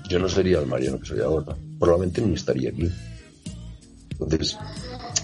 yo 0.10 0.20
no 0.20 0.30
sería 0.30 0.60
el 0.60 0.68
Mariano 0.68 1.00
que 1.00 1.08
soy 1.08 1.20
ahora. 1.20 1.56
Probablemente 1.80 2.22
ni 2.22 2.36
estaría 2.36 2.70
aquí. 2.70 2.90
Entonces, 4.12 4.58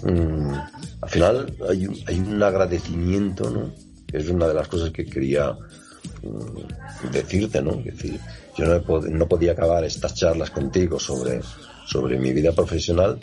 mm, 0.04 0.54
al 1.02 1.10
final 1.10 1.54
hay 1.70 1.88
un, 1.88 1.98
hay 2.06 2.20
un 2.20 2.44
agradecimiento, 2.44 3.50
¿no? 3.50 3.72
Es 4.12 4.30
una 4.30 4.48
de 4.48 4.54
las 4.54 4.68
cosas 4.68 4.92
que 4.92 5.06
quería 5.06 5.52
mm, 5.52 7.12
decirte, 7.12 7.62
¿no? 7.62 7.74
decir, 7.78 8.20
yo 8.58 8.66
no, 8.66 9.02
no, 9.02 9.28
podía 9.28 9.54
acabar 9.54 9.84
estas 9.84 10.14
charlas 10.14 10.52
contigo 10.52 11.00
sobre, 11.00 11.42
sobre 11.88 12.20
mi 12.20 12.34
vida 12.34 12.52
profesional 12.52 13.20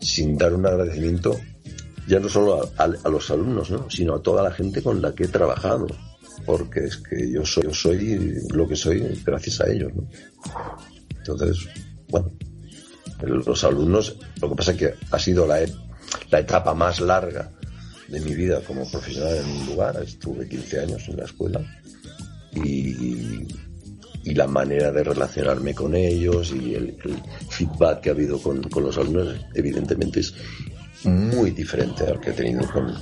sin 0.00 0.36
dar 0.36 0.52
un 0.54 0.66
agradecimiento 0.66 1.38
ya 2.08 2.18
no 2.18 2.28
solo 2.28 2.70
a, 2.78 2.86
los 3.08 3.30
alumnos, 3.30 3.70
¿no? 3.70 3.88
sino 3.90 4.14
a 4.14 4.22
toda 4.22 4.42
la 4.42 4.50
gente 4.50 4.82
con 4.82 5.00
la 5.02 5.14
que 5.14 5.24
he 5.24 5.28
trabajado, 5.28 5.86
porque 6.46 6.84
es 6.84 6.96
que 6.96 7.30
yo 7.30 7.44
soy, 7.44 7.64
yo 7.64 7.74
soy 7.74 8.34
lo 8.50 8.66
que 8.66 8.76
soy 8.76 9.22
gracias 9.24 9.60
a 9.60 9.70
ellos. 9.70 9.92
¿no? 9.94 10.08
Entonces, 11.18 11.68
bueno, 12.08 12.30
los 13.22 13.62
alumnos, 13.62 14.16
lo 14.40 14.48
que 14.48 14.56
pasa 14.56 14.72
es 14.72 14.78
que 14.78 14.94
ha 15.10 15.18
sido 15.18 15.46
la, 15.46 15.60
la 16.30 16.40
etapa 16.40 16.72
más 16.72 17.00
larga 17.00 17.50
de 18.08 18.20
mi 18.20 18.34
vida 18.34 18.62
como 18.66 18.90
profesional 18.90 19.36
en 19.36 19.46
un 19.46 19.66
lugar, 19.66 20.02
estuve 20.02 20.48
15 20.48 20.80
años 20.80 21.08
en 21.08 21.16
la 21.18 21.24
escuela 21.24 21.60
y, 22.54 23.46
y 24.24 24.34
la 24.34 24.46
manera 24.46 24.90
de 24.92 25.04
relacionarme 25.04 25.74
con 25.74 25.94
ellos 25.94 26.52
y 26.54 26.74
el, 26.74 26.96
feedback 27.50 28.00
que 28.00 28.08
ha 28.08 28.12
habido 28.12 28.38
con, 28.40 28.62
con, 28.64 28.82
los 28.82 28.96
alumnos 28.96 29.34
evidentemente 29.54 30.20
es 30.20 30.34
muy 31.04 31.50
diferente 31.50 32.04
al 32.04 32.20
que 32.20 32.30
he 32.30 32.32
tenido 32.32 32.66
con, 32.70 32.94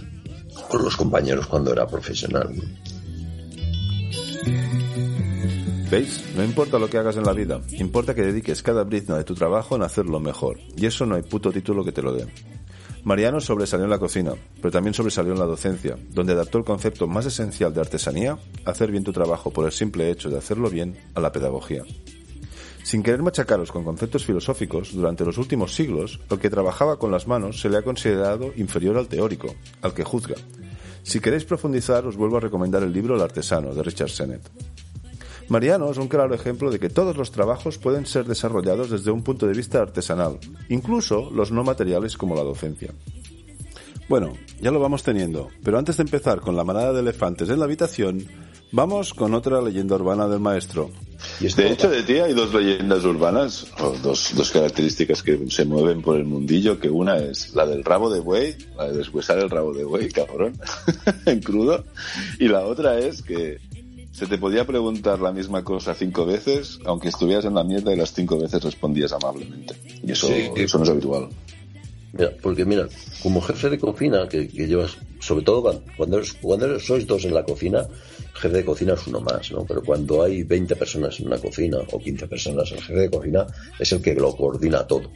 con 0.68 0.84
los 0.84 0.96
compañeros 0.96 1.46
cuando 1.46 1.72
era 1.72 1.86
profesional. 1.86 2.54
¿Veis? 5.90 6.24
No 6.34 6.42
importa 6.42 6.78
lo 6.78 6.90
que 6.90 6.98
hagas 6.98 7.16
en 7.16 7.24
la 7.24 7.32
vida, 7.32 7.60
importa 7.78 8.14
que 8.14 8.22
dediques 8.22 8.62
cada 8.62 8.82
brizna 8.82 9.16
de 9.16 9.24
tu 9.24 9.34
trabajo 9.34 9.76
en 9.76 9.82
hacerlo 9.82 10.18
mejor. 10.18 10.58
Y 10.76 10.86
eso 10.86 11.06
no 11.06 11.14
hay 11.14 11.22
puto 11.22 11.52
título 11.52 11.84
que 11.84 11.92
te 11.92 12.02
lo 12.02 12.12
dé. 12.12 12.26
Mariano 13.04 13.40
sobresalió 13.40 13.84
en 13.84 13.90
la 13.90 14.00
cocina, 14.00 14.32
pero 14.56 14.72
también 14.72 14.92
sobresalió 14.92 15.32
en 15.32 15.38
la 15.38 15.44
docencia, 15.44 15.96
donde 16.10 16.32
adaptó 16.32 16.58
el 16.58 16.64
concepto 16.64 17.06
más 17.06 17.24
esencial 17.24 17.72
de 17.72 17.80
artesanía, 17.80 18.36
hacer 18.64 18.90
bien 18.90 19.04
tu 19.04 19.12
trabajo 19.12 19.52
por 19.52 19.64
el 19.64 19.70
simple 19.70 20.10
hecho 20.10 20.28
de 20.28 20.38
hacerlo 20.38 20.68
bien, 20.70 20.98
a 21.14 21.20
la 21.20 21.30
pedagogía. 21.30 21.84
Sin 22.86 23.02
querer 23.02 23.20
machacaros 23.20 23.72
con 23.72 23.82
conceptos 23.82 24.24
filosóficos, 24.24 24.92
durante 24.94 25.24
los 25.24 25.38
últimos 25.38 25.74
siglos, 25.74 26.20
el 26.30 26.38
que 26.38 26.48
trabajaba 26.48 27.00
con 27.00 27.10
las 27.10 27.26
manos 27.26 27.60
se 27.60 27.68
le 27.68 27.78
ha 27.78 27.82
considerado 27.82 28.52
inferior 28.54 28.96
al 28.96 29.08
teórico, 29.08 29.52
al 29.82 29.92
que 29.92 30.04
juzga. 30.04 30.36
Si 31.02 31.18
queréis 31.18 31.44
profundizar, 31.44 32.06
os 32.06 32.16
vuelvo 32.16 32.36
a 32.36 32.40
recomendar 32.46 32.84
el 32.84 32.92
libro 32.92 33.16
El 33.16 33.22
artesano, 33.22 33.74
de 33.74 33.82
Richard 33.82 34.10
Sennett. 34.10 34.48
Mariano 35.48 35.90
es 35.90 35.96
un 35.96 36.06
claro 36.06 36.32
ejemplo 36.32 36.70
de 36.70 36.78
que 36.78 36.88
todos 36.88 37.16
los 37.16 37.32
trabajos 37.32 37.76
pueden 37.76 38.06
ser 38.06 38.24
desarrollados 38.24 38.88
desde 38.88 39.10
un 39.10 39.24
punto 39.24 39.48
de 39.48 39.54
vista 39.54 39.82
artesanal, 39.82 40.38
incluso 40.68 41.28
los 41.32 41.50
no 41.50 41.64
materiales 41.64 42.16
como 42.16 42.36
la 42.36 42.44
docencia. 42.44 42.94
Bueno, 44.08 44.34
ya 44.60 44.70
lo 44.70 44.78
vamos 44.78 45.02
teniendo, 45.02 45.48
pero 45.64 45.76
antes 45.76 45.96
de 45.96 46.04
empezar 46.04 46.40
con 46.40 46.54
la 46.54 46.62
manada 46.62 46.92
de 46.92 47.00
elefantes 47.00 47.48
en 47.48 47.58
la 47.58 47.64
habitación, 47.64 48.24
vamos 48.72 49.14
con 49.14 49.34
otra 49.34 49.60
leyenda 49.60 49.96
urbana 49.96 50.28
del 50.28 50.40
maestro, 50.40 50.90
de 51.40 51.72
hecho, 51.72 51.90
de 51.90 52.02
ti 52.02 52.14
hay 52.14 52.32
dos 52.34 52.52
leyendas 52.54 53.04
urbanas, 53.04 53.66
o 53.80 53.90
dos, 54.02 54.32
dos 54.34 54.50
características 54.50 55.22
que 55.22 55.50
se 55.50 55.64
mueven 55.64 56.02
por 56.02 56.16
el 56.16 56.24
mundillo, 56.24 56.78
que 56.78 56.88
una 56.88 57.16
es 57.18 57.54
la 57.54 57.66
del 57.66 57.84
rabo 57.84 58.10
de 58.10 58.20
buey, 58.20 58.56
la 58.76 58.88
de 58.88 58.98
deshuesar 58.98 59.38
el 59.38 59.50
rabo 59.50 59.72
de 59.72 59.84
buey, 59.84 60.08
cabrón, 60.12 60.58
en 61.26 61.40
crudo, 61.40 61.84
y 62.38 62.48
la 62.48 62.64
otra 62.64 62.98
es 62.98 63.22
que 63.22 63.58
se 64.12 64.26
te 64.26 64.38
podía 64.38 64.66
preguntar 64.66 65.20
la 65.20 65.32
misma 65.32 65.62
cosa 65.62 65.94
cinco 65.94 66.24
veces, 66.24 66.78
aunque 66.86 67.08
estuvieras 67.08 67.44
en 67.44 67.54
la 67.54 67.64
mierda 67.64 67.92
y 67.92 67.96
las 67.96 68.14
cinco 68.14 68.38
veces 68.38 68.62
respondías 68.62 69.12
amablemente. 69.12 69.74
Y 70.02 70.12
eso, 70.12 70.28
eso 70.30 70.78
no 70.78 70.84
es 70.84 70.90
habitual. 70.90 71.28
Mira, 72.14 72.30
porque 72.40 72.64
mira, 72.64 72.88
como 73.22 73.42
jefe 73.42 73.68
de 73.68 73.78
cocina, 73.78 74.26
que, 74.26 74.46
llevas, 74.46 74.96
sobre 75.20 75.44
todo 75.44 75.60
cuando, 75.96 76.22
cuando 76.42 76.80
sois 76.80 77.06
dos 77.06 77.26
en 77.26 77.34
la 77.34 77.44
cocina, 77.44 77.86
jefe 78.36 78.56
de 78.56 78.64
cocina 78.64 78.94
es 78.94 79.06
uno 79.06 79.20
más, 79.20 79.50
¿no? 79.52 79.64
Pero 79.64 79.82
cuando 79.82 80.22
hay 80.22 80.42
20 80.42 80.76
personas 80.76 81.18
en 81.20 81.26
una 81.26 81.38
cocina 81.38 81.78
o 81.90 81.98
15 81.98 82.28
personas, 82.28 82.70
el 82.72 82.82
jefe 82.82 83.00
de 83.00 83.10
cocina 83.10 83.46
es 83.78 83.92
el 83.92 84.02
que 84.02 84.14
lo 84.14 84.34
coordina 84.36 84.86
todo, 84.86 85.10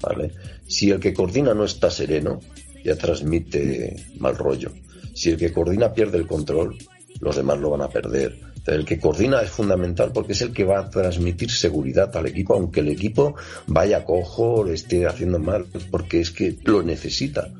¿vale? 0.00 0.32
Si 0.66 0.90
el 0.90 1.00
que 1.00 1.14
coordina 1.14 1.54
no 1.54 1.64
está 1.64 1.90
sereno, 1.90 2.40
ya 2.84 2.96
transmite 2.96 3.96
mal 4.18 4.36
rollo. 4.36 4.70
Si 5.14 5.30
el 5.30 5.36
que 5.36 5.52
coordina 5.52 5.92
pierde 5.92 6.18
el 6.18 6.26
control, 6.26 6.76
los 7.20 7.36
demás 7.36 7.58
lo 7.58 7.70
van 7.70 7.82
a 7.82 7.88
perder. 7.88 8.38
El 8.66 8.84
que 8.84 9.00
coordina 9.00 9.40
es 9.40 9.50
fundamental 9.50 10.12
porque 10.12 10.32
es 10.32 10.42
el 10.42 10.52
que 10.52 10.64
va 10.64 10.80
a 10.80 10.90
transmitir 10.90 11.50
seguridad 11.50 12.14
al 12.16 12.26
equipo, 12.26 12.54
aunque 12.54 12.80
el 12.80 12.88
equipo 12.88 13.34
vaya 13.66 14.04
cojo, 14.04 14.64
le 14.64 14.74
esté 14.74 15.06
haciendo 15.06 15.38
mal, 15.38 15.66
porque 15.90 16.20
es 16.20 16.30
que 16.30 16.56
lo 16.64 16.82
necesita 16.82 17.50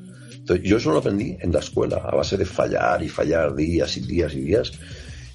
yo 0.56 0.76
eso 0.78 0.90
lo 0.90 0.98
aprendí 0.98 1.36
en 1.40 1.52
la 1.52 1.60
escuela, 1.60 1.96
a 1.96 2.14
base 2.14 2.36
de 2.36 2.44
fallar 2.44 3.02
y 3.02 3.08
fallar 3.08 3.54
días 3.54 3.96
y 3.96 4.00
días 4.00 4.34
y 4.34 4.40
días. 4.40 4.72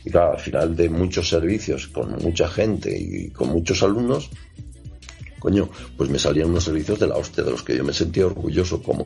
Y 0.03 0.11
claro, 0.11 0.33
al 0.33 0.39
final 0.39 0.75
de 0.75 0.89
muchos 0.89 1.29
servicios, 1.29 1.87
con 1.87 2.11
mucha 2.21 2.47
gente 2.47 2.95
y 2.97 3.29
con 3.29 3.49
muchos 3.49 3.81
alumnos, 3.81 4.29
coño, 5.39 5.69
pues 5.97 6.09
me 6.09 6.19
salían 6.19 6.49
unos 6.49 6.63
servicios 6.63 6.99
de 6.99 7.07
la 7.07 7.17
hostia, 7.17 7.43
de 7.43 7.51
los 7.51 7.63
que 7.63 7.75
yo 7.75 7.83
me 7.83 7.93
sentía 7.93 8.25
orgulloso 8.25 8.81
como 8.81 9.05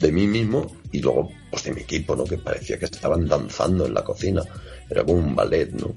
de 0.00 0.10
mí 0.10 0.26
mismo 0.26 0.74
y 0.92 1.00
luego 1.00 1.30
pues 1.50 1.64
de 1.64 1.72
mi 1.72 1.82
equipo, 1.82 2.16
¿no? 2.16 2.24
Que 2.24 2.38
parecía 2.38 2.78
que 2.78 2.86
estaban 2.86 3.26
danzando 3.26 3.86
en 3.86 3.94
la 3.94 4.02
cocina. 4.02 4.42
Era 4.88 5.04
como 5.04 5.18
un 5.18 5.36
ballet, 5.36 5.70
¿no? 5.72 5.92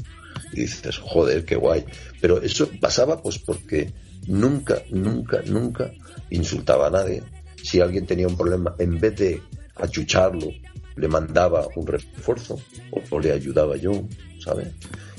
Y 0.51 0.62
dices, 0.62 0.98
joder, 0.98 1.45
qué 1.45 1.55
guay. 1.55 1.86
Pero 2.19 2.41
eso 2.41 2.69
pasaba 2.79 3.22
pues 3.22 3.39
porque 3.39 3.91
nunca, 4.27 4.83
nunca, 4.91 5.41
nunca 5.45 5.91
insultaba 6.29 6.88
a 6.88 6.91
nadie. 6.91 7.24
Si 7.63 7.79
alguien 7.79 8.05
tenía 8.05 8.27
un 8.27 8.38
problema, 8.38 8.75
en 8.77 9.00
vez 9.00 9.15
de 9.15 9.41
achucharlo, 9.75 10.48
le 10.96 11.08
mandaba 11.08 11.67
un 11.75 11.88
refuerzo 11.88 12.60
o, 13.10 13.20
le 13.20 13.32
ayudaba 13.32 13.77
yo, 13.77 13.91
¿sabes? 14.39 14.67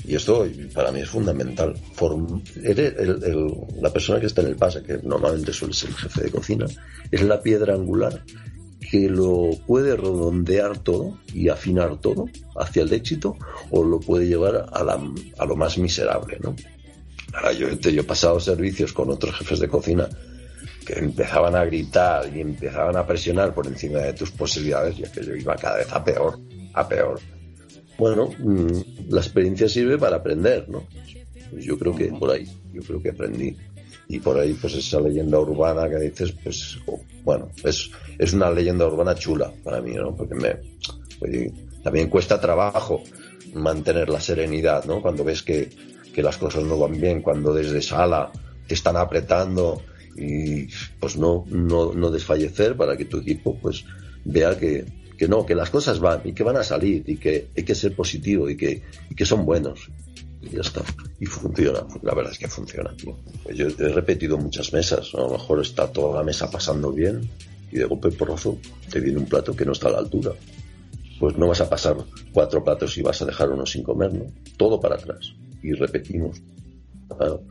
Y 0.05 0.15
esto 0.15 0.47
para 0.73 0.91
mí 0.91 1.01
es 1.01 1.09
fundamental. 1.09 1.73
la 3.81 3.91
persona 3.91 4.19
que 4.19 4.27
está 4.27 4.41
en 4.41 4.47
el 4.47 4.55
pase, 4.55 4.83
que 4.83 4.99
normalmente 5.03 5.51
suele 5.51 5.73
ser 5.73 5.89
el 5.89 5.95
jefe 5.95 6.23
de 6.23 6.31
cocina, 6.31 6.65
es 7.11 7.21
la 7.23 7.41
piedra 7.41 7.73
angular 7.73 8.23
que 8.79 9.09
lo 9.09 9.49
puede 9.65 9.95
redondear 9.95 10.77
todo 10.77 11.17
y 11.33 11.49
afinar 11.49 11.99
todo 11.99 12.29
hacia 12.55 12.83
el 12.83 12.93
éxito 12.93 13.35
o 13.71 13.83
lo 13.83 13.99
puede 13.99 14.27
llevar 14.27 14.67
a, 14.71 15.45
lo 15.45 15.55
más 15.55 15.79
miserable, 15.79 16.37
¿no? 16.41 16.55
Ahora, 17.33 17.51
yo 17.51 17.67
he 17.67 18.03
pasado 18.03 18.39
servicios 18.39 18.93
con 18.93 19.09
otros 19.09 19.35
jefes 19.35 19.59
de 19.59 19.67
cocina 19.67 20.07
que 20.85 20.99
empezaban 20.99 21.55
a 21.55 21.65
gritar 21.65 22.29
y 22.33 22.41
empezaban 22.41 22.95
a 22.95 23.05
presionar 23.05 23.53
por 23.53 23.65
encima 23.67 23.99
de 23.99 24.13
tus 24.13 24.31
posibilidades 24.31 24.99
y 24.99 25.05
aquello 25.05 25.35
iba 25.35 25.55
cada 25.55 25.77
vez 25.77 25.91
a 25.91 26.03
peor, 26.03 26.39
a 26.73 26.87
peor. 26.87 27.19
Bueno, 27.97 28.29
mm, 28.37 29.09
la 29.09 29.21
experiencia 29.21 29.67
sirve 29.67 29.97
para 29.97 30.17
aprender, 30.17 30.69
¿no? 30.69 30.87
Yo 31.53 31.77
creo 31.77 31.95
que 31.95 32.05
por 32.07 32.31
ahí, 32.31 32.45
yo 32.71 32.81
creo 32.81 33.01
que 33.01 33.09
aprendí. 33.09 33.55
Y 34.07 34.19
por 34.19 34.37
ahí, 34.37 34.53
pues 34.53 34.75
esa 34.75 34.99
leyenda 34.99 35.39
urbana 35.39 35.89
que 35.89 35.97
dices, 35.97 36.33
pues, 36.43 36.77
oh, 36.85 37.01
bueno, 37.23 37.49
es, 37.63 37.89
es 38.19 38.33
una 38.33 38.51
leyenda 38.51 38.85
urbana 38.85 39.15
chula 39.15 39.51
para 39.63 39.81
mí, 39.81 39.93
¿no? 39.93 40.15
Porque 40.15 40.35
me, 40.35 40.57
pues, 41.19 41.51
también 41.83 42.09
cuesta 42.09 42.39
trabajo 42.39 43.01
mantener 43.53 44.09
la 44.09 44.19
serenidad, 44.19 44.85
¿no? 44.85 45.01
Cuando 45.01 45.23
ves 45.23 45.41
que, 45.41 45.69
que 46.13 46.21
las 46.21 46.37
cosas 46.37 46.63
no 46.63 46.77
van 46.77 46.99
bien, 46.99 47.21
cuando 47.21 47.53
desde 47.53 47.81
sala 47.81 48.31
te 48.67 48.75
están 48.75 48.97
apretando 48.97 49.81
y 50.15 50.67
pues 50.99 51.17
no, 51.17 51.45
no, 51.49 51.93
no 51.93 52.09
desfallecer 52.09 52.75
para 52.75 52.95
que 52.95 53.05
tu 53.05 53.17
equipo 53.17 53.57
pues 53.61 53.85
vea 54.23 54.57
que, 54.57 54.85
que 55.17 55.27
no, 55.27 55.45
que 55.45 55.55
las 55.55 55.69
cosas 55.69 55.99
van 55.99 56.21
y 56.23 56.33
que 56.33 56.43
van 56.43 56.57
a 56.57 56.63
salir 56.63 57.03
y 57.07 57.17
que 57.17 57.49
hay 57.55 57.63
que 57.63 57.75
ser 57.75 57.95
positivo 57.95 58.49
y 58.49 58.55
que, 58.55 58.83
y 59.09 59.15
que 59.15 59.25
son 59.25 59.45
buenos. 59.45 59.89
Y 60.41 60.49
ya 60.49 60.61
está. 60.61 60.83
Y 61.19 61.25
funciona. 61.25 61.85
La 62.01 62.13
verdad 62.13 62.31
es 62.31 62.39
que 62.39 62.47
funciona. 62.47 62.93
Yo 63.53 63.67
he 63.67 63.89
repetido 63.89 64.37
muchas 64.37 64.71
mesas. 64.73 65.13
A 65.15 65.21
lo 65.21 65.31
mejor 65.31 65.61
está 65.61 65.91
toda 65.91 66.17
la 66.17 66.23
mesa 66.23 66.49
pasando 66.49 66.91
bien 66.91 67.29
y 67.71 67.77
de 67.77 67.85
golpe 67.85 68.11
porrazo 68.11 68.57
te 68.89 68.99
viene 68.99 69.17
un 69.17 69.25
plato 69.25 69.55
que 69.55 69.65
no 69.65 69.73
está 69.73 69.89
a 69.89 69.93
la 69.93 69.99
altura. 69.99 70.31
Pues 71.19 71.37
no 71.37 71.47
vas 71.47 71.61
a 71.61 71.69
pasar 71.69 71.97
cuatro 72.31 72.63
platos 72.63 72.97
y 72.97 73.01
vas 73.01 73.21
a 73.21 73.25
dejar 73.25 73.49
uno 73.49 73.65
sin 73.65 73.83
comer, 73.83 74.13
¿no? 74.13 74.25
Todo 74.57 74.79
para 74.79 74.95
atrás. 74.95 75.33
Y 75.63 75.73
repetimos. 75.73 76.41
Claro 77.17 77.43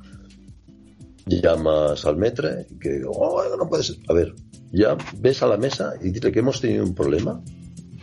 llamas 1.27 2.05
al 2.05 2.17
metre 2.17 2.67
y 2.71 2.79
que 2.79 3.03
oh, 3.07 3.43
no 3.57 3.69
puede 3.69 3.83
ser. 3.83 3.97
A 4.09 4.13
ver, 4.13 4.35
ya 4.73 4.97
ves 5.19 5.43
a 5.43 5.47
la 5.47 5.57
mesa 5.57 5.95
y 6.03 6.11
dile 6.11 6.33
que 6.33 6.41
hemos 6.41 6.61
tenido 6.61 6.85
un 6.85 6.95
problema, 6.95 7.41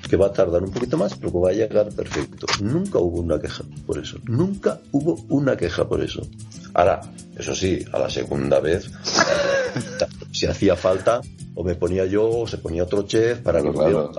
que 0.09 0.17
va 0.17 0.27
a 0.27 0.33
tardar 0.33 0.63
un 0.63 0.71
poquito 0.71 0.97
más, 0.97 1.15
pero 1.15 1.31
que 1.31 1.37
va 1.37 1.49
a 1.49 1.53
llegar 1.53 1.89
perfecto. 1.89 2.47
Nunca 2.61 2.99
hubo 2.99 3.19
una 3.19 3.39
queja 3.39 3.63
por 3.85 3.97
eso. 3.97 4.17
Nunca 4.25 4.79
hubo 4.91 5.15
una 5.29 5.55
queja 5.55 5.87
por 5.87 6.01
eso. 6.01 6.27
Ahora, 6.73 7.01
eso 7.37 7.55
sí, 7.55 7.83
a 7.91 7.99
la 7.99 8.09
segunda 8.09 8.59
vez, 8.59 8.89
si 10.31 10.47
hacía 10.47 10.75
falta, 10.75 11.21
o 11.55 11.63
me 11.63 11.75
ponía 11.75 12.05
yo, 12.05 12.29
o 12.29 12.47
se 12.47 12.57
ponía 12.57 12.83
otro 12.83 13.03
chef 13.03 13.39
para 13.39 13.61
que 13.61 13.71
claro. 13.71 14.11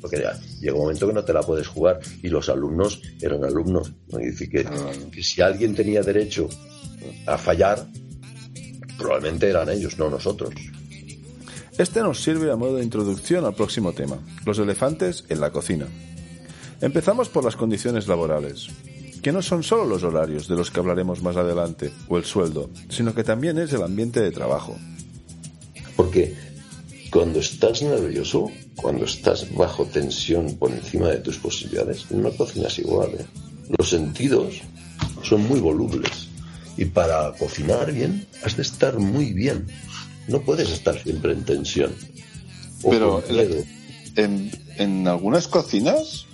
porque 0.00 0.20
ya, 0.20 0.32
llega 0.60 0.74
un 0.74 0.80
momento 0.80 1.06
que 1.06 1.12
no 1.12 1.24
te 1.24 1.32
la 1.32 1.42
puedes 1.42 1.66
jugar 1.66 2.00
y 2.22 2.28
los 2.28 2.48
alumnos 2.48 3.00
eran 3.20 3.44
alumnos. 3.44 3.92
¿no? 4.10 4.20
Y 4.20 4.26
decir 4.26 4.50
que, 4.50 4.66
que 5.10 5.22
si 5.22 5.40
alguien 5.40 5.74
tenía 5.74 6.02
derecho 6.02 6.48
a 7.26 7.38
fallar, 7.38 7.86
Probablemente 9.02 9.48
eran 9.48 9.68
ellos, 9.68 9.98
no 9.98 10.08
nosotros. 10.08 10.54
Este 11.76 12.00
nos 12.00 12.22
sirve 12.22 12.52
a 12.52 12.56
modo 12.56 12.76
de 12.76 12.84
introducción 12.84 13.44
al 13.44 13.54
próximo 13.54 13.92
tema, 13.92 14.18
los 14.46 14.58
elefantes 14.58 15.24
en 15.28 15.40
la 15.40 15.50
cocina. 15.50 15.86
Empezamos 16.80 17.28
por 17.28 17.44
las 17.44 17.56
condiciones 17.56 18.06
laborales, 18.06 18.68
que 19.22 19.32
no 19.32 19.42
son 19.42 19.62
solo 19.62 19.86
los 19.86 20.04
horarios 20.04 20.48
de 20.48 20.56
los 20.56 20.70
que 20.70 20.80
hablaremos 20.80 21.22
más 21.22 21.36
adelante, 21.36 21.92
o 22.08 22.16
el 22.16 22.24
sueldo, 22.24 22.70
sino 22.88 23.14
que 23.14 23.24
también 23.24 23.58
es 23.58 23.72
el 23.72 23.82
ambiente 23.82 24.20
de 24.20 24.30
trabajo. 24.30 24.76
Porque 25.96 26.34
cuando 27.10 27.40
estás 27.40 27.82
nervioso, 27.82 28.50
cuando 28.76 29.04
estás 29.04 29.52
bajo 29.54 29.84
tensión 29.84 30.56
por 30.56 30.70
encima 30.70 31.08
de 31.08 31.18
tus 31.18 31.38
posibilidades, 31.38 32.10
no 32.10 32.30
cocinas 32.30 32.78
igual. 32.78 33.10
¿eh? 33.18 33.26
Los 33.76 33.90
sentidos 33.90 34.60
son 35.22 35.46
muy 35.48 35.60
volubles. 35.60 36.31
Y 36.76 36.86
para 36.86 37.32
cocinar 37.32 37.92
bien, 37.92 38.26
has 38.44 38.56
de 38.56 38.62
estar 38.62 38.98
muy 38.98 39.32
bien. 39.32 39.66
No 40.28 40.40
puedes 40.40 40.70
estar 40.70 41.00
siempre 41.02 41.32
en 41.32 41.44
tensión. 41.44 41.94
Pero 42.88 43.22
en, 44.16 44.50
en 44.78 45.08
algunas 45.08 45.48
cocinas 45.48 46.26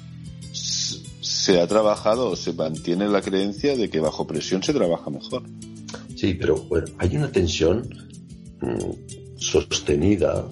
se 0.52 1.60
ha 1.60 1.66
trabajado 1.66 2.30
o 2.30 2.36
se 2.36 2.52
mantiene 2.52 3.08
la 3.08 3.22
creencia 3.22 3.76
de 3.76 3.90
que 3.90 4.00
bajo 4.00 4.26
presión 4.26 4.62
se 4.62 4.72
trabaja 4.72 5.10
mejor. 5.10 5.42
Sí, 6.16 6.34
pero 6.34 6.56
bueno, 6.64 6.86
hay 6.98 7.16
una 7.16 7.30
tensión 7.30 7.88
mm, 8.60 9.38
sostenida 9.38 10.44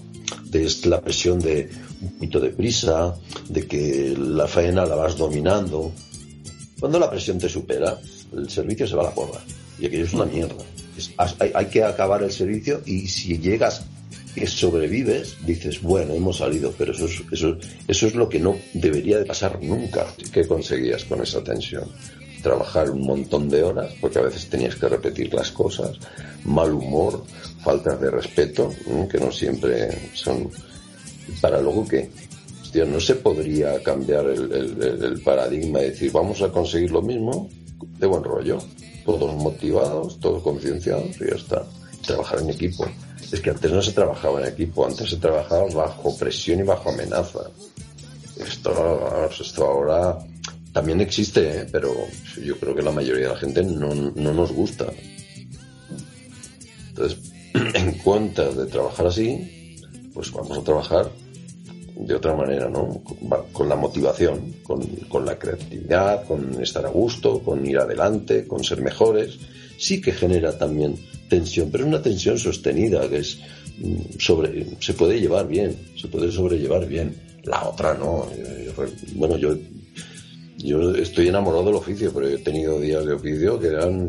de 0.45 0.73
la 0.85 1.01
presión 1.01 1.39
de 1.39 1.71
un 2.01 2.11
poquito 2.13 2.41
de 2.41 2.51
prisa, 2.51 3.15
de 3.49 3.67
que 3.67 4.15
la 4.19 4.47
faena 4.47 4.85
la 4.85 4.97
vas 4.97 5.17
dominando. 5.17 5.93
Cuando 6.79 6.99
la 6.99 7.11
presión 7.11 7.39
te 7.39 7.49
supera, 7.49 7.99
el 8.37 8.51
servicio 8.51 8.87
se 8.87 8.95
va 8.95 9.03
a 9.03 9.07
la 9.07 9.15
porra 9.15 9.41
y 9.79 9.87
aquello 9.87 10.05
es 10.05 10.15
una 10.15 10.25
mierda. 10.27 10.65
hay, 11.55 11.67
que 11.67 11.85
acabar 11.85 12.23
el 12.23 12.33
servicio 12.33 12.81
y 12.87 13.07
si 13.09 13.39
llegas 13.39 13.85
que 14.35 14.47
sobrevives, 14.47 15.37
dices, 15.47 15.81
bueno, 15.81 16.13
hemos 16.13 16.39
salido, 16.39 16.73
pero 16.77 16.93
eso 16.93 17.07
es, 17.07 17.23
eso, 17.33 17.57
eso 17.89 18.07
es 18.07 18.15
lo 18.15 18.29
que 18.29 18.39
no 18.39 18.57
debería 18.75 19.19
de 19.19 19.25
pasar 19.25 19.63
nunca. 19.63 20.07
¿Qué 20.31 20.47
conseguías 20.47 21.05
con 21.05 21.23
esa 21.23 21.43
tensión? 21.43 21.91
Trabajar 22.43 22.91
un 22.91 23.07
montón 23.07 23.49
de 23.49 23.63
horas, 23.63 23.95
porque 23.99 24.19
a 24.19 24.23
veces 24.23 24.49
tenías 24.49 24.77
que 24.77 24.89
repetir 24.89 25.33
las 25.33 25.51
cosas, 25.51 25.97
mal 26.45 26.73
humor, 26.73 27.25
falta 27.63 27.97
de 27.97 28.11
respeto, 28.11 28.73
que 29.11 29.19
no 29.19 29.33
siempre 29.33 30.11
son... 30.13 30.51
Para 31.41 31.61
luego 31.61 31.89
que, 31.89 32.11
hostia, 32.63 32.85
no 32.85 33.01
se 33.01 33.17
podría 33.17 33.83
cambiar 33.83 34.27
el, 34.27 34.53
el 35.03 35.21
paradigma 35.23 35.81
y 35.81 35.87
decir, 35.87 36.13
vamos 36.13 36.41
a 36.43 36.53
conseguir 36.53 36.93
lo 36.93 37.03
mismo 37.03 37.49
de 37.99 38.07
buen 38.07 38.23
rollo 38.23 38.59
todos 39.07 39.35
motivados, 39.37 40.19
todos 40.19 40.43
concienciados 40.43 41.17
y 41.21 41.31
ya 41.31 41.37
está. 41.37 41.65
Trabajar 42.05 42.41
en 42.41 42.51
equipo. 42.51 42.85
Es 43.33 43.41
que 43.41 43.51
antes 43.51 43.71
no 43.71 43.81
se 43.81 43.93
trabajaba 43.93 44.41
en 44.43 44.49
equipo, 44.49 44.85
antes 44.85 45.09
se 45.09 45.17
trabajaba 45.17 45.67
bajo 45.73 46.17
presión 46.17 46.61
y 46.61 46.63
bajo 46.65 46.91
amenaza. 46.91 47.41
Esto, 48.39 49.31
esto 49.31 49.65
ahora 49.65 50.19
también 50.73 51.01
existe, 51.01 51.61
¿eh? 51.61 51.67
pero 51.73 51.95
yo 52.45 52.59
creo 52.59 52.75
que 52.75 52.83
la 52.83 52.93
mayoría 52.93 53.29
de 53.29 53.33
la 53.33 53.39
gente 53.39 53.63
no, 53.63 53.95
no 53.95 54.35
nos 54.35 54.53
gusta. 54.53 54.87
Entonces, 56.89 57.33
en 57.75 57.93
cuenta 57.93 58.51
de 58.51 58.67
trabajar 58.67 59.07
así, 59.07 59.81
pues 60.13 60.31
vamos 60.33 60.59
a 60.59 60.63
trabajar 60.63 61.11
de 61.97 62.15
otra 62.15 62.35
manera, 62.35 62.69
¿no? 62.69 63.03
Con 63.53 63.69
la 63.69 63.77
motivación, 63.77 64.57
con, 64.63 65.25
la 65.25 65.39
creatividad, 65.39 66.25
con 66.25 66.63
estar 66.63 66.85
a 66.85 66.91
gusto, 66.91 67.41
con 67.41 67.67
ir 67.67 67.79
adelante, 67.79 68.47
con 68.47 68.63
ser 68.63 68.83
mejores. 68.83 69.39
Sí 69.79 70.01
que 70.01 70.13
genera 70.13 70.57
también 70.57 70.95
tensión, 71.29 71.71
pero 71.71 71.85
es 71.85 71.89
una 71.89 72.03
tensión 72.03 72.39
sostenida 72.39 73.09
que 73.09 73.19
es 73.19 73.39
mm, 73.79 74.19
sobre, 74.19 74.67
se 74.79 74.95
puede 74.95 75.21
llevar 75.21 75.49
bien, 75.49 75.77
se 75.97 76.09
puede 76.09 76.31
sobrellevar 76.31 76.87
bien. 76.87 77.15
La 77.45 77.69
otra 77.69 77.95
no. 77.95 78.27
Bueno, 79.15 79.37
yo 79.39 79.57
yo 80.59 80.95
estoy 80.95 81.29
enamorado 81.29 81.65
del 81.65 81.75
oficio, 81.75 82.13
pero 82.13 82.29
he 82.29 82.39
tenido 82.39 82.81
días 82.81 83.05
de 83.05 83.13
oficio 83.13 83.61
que 83.61 83.69
eran, 83.69 84.09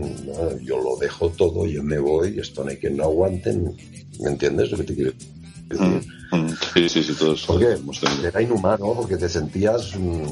yo 0.64 0.82
lo 0.82 0.96
dejo 0.98 1.30
todo, 1.30 1.68
yo 1.68 1.84
me 1.84 2.00
voy, 2.00 2.40
esto 2.40 2.64
no 2.64 2.70
hay 2.70 2.78
que 2.78 2.90
no 2.90 3.04
aguanten, 3.04 3.76
¿me 4.22 4.30
entiendes 4.30 4.72
lo 4.72 4.78
que 4.78 4.84
te 4.84 4.96
quiero 4.96 5.12
decir? 5.12 5.30
Mm, 5.78 6.17
sí, 6.74 6.90
sí, 6.90 7.04
sí, 7.04 7.14
todos. 7.14 7.46
Porque 7.46 7.78
era 8.24 8.42
inhumano, 8.42 8.94
porque 8.94 9.18
te 9.18 9.30
sentías 9.30 9.96
mm, 9.96 10.26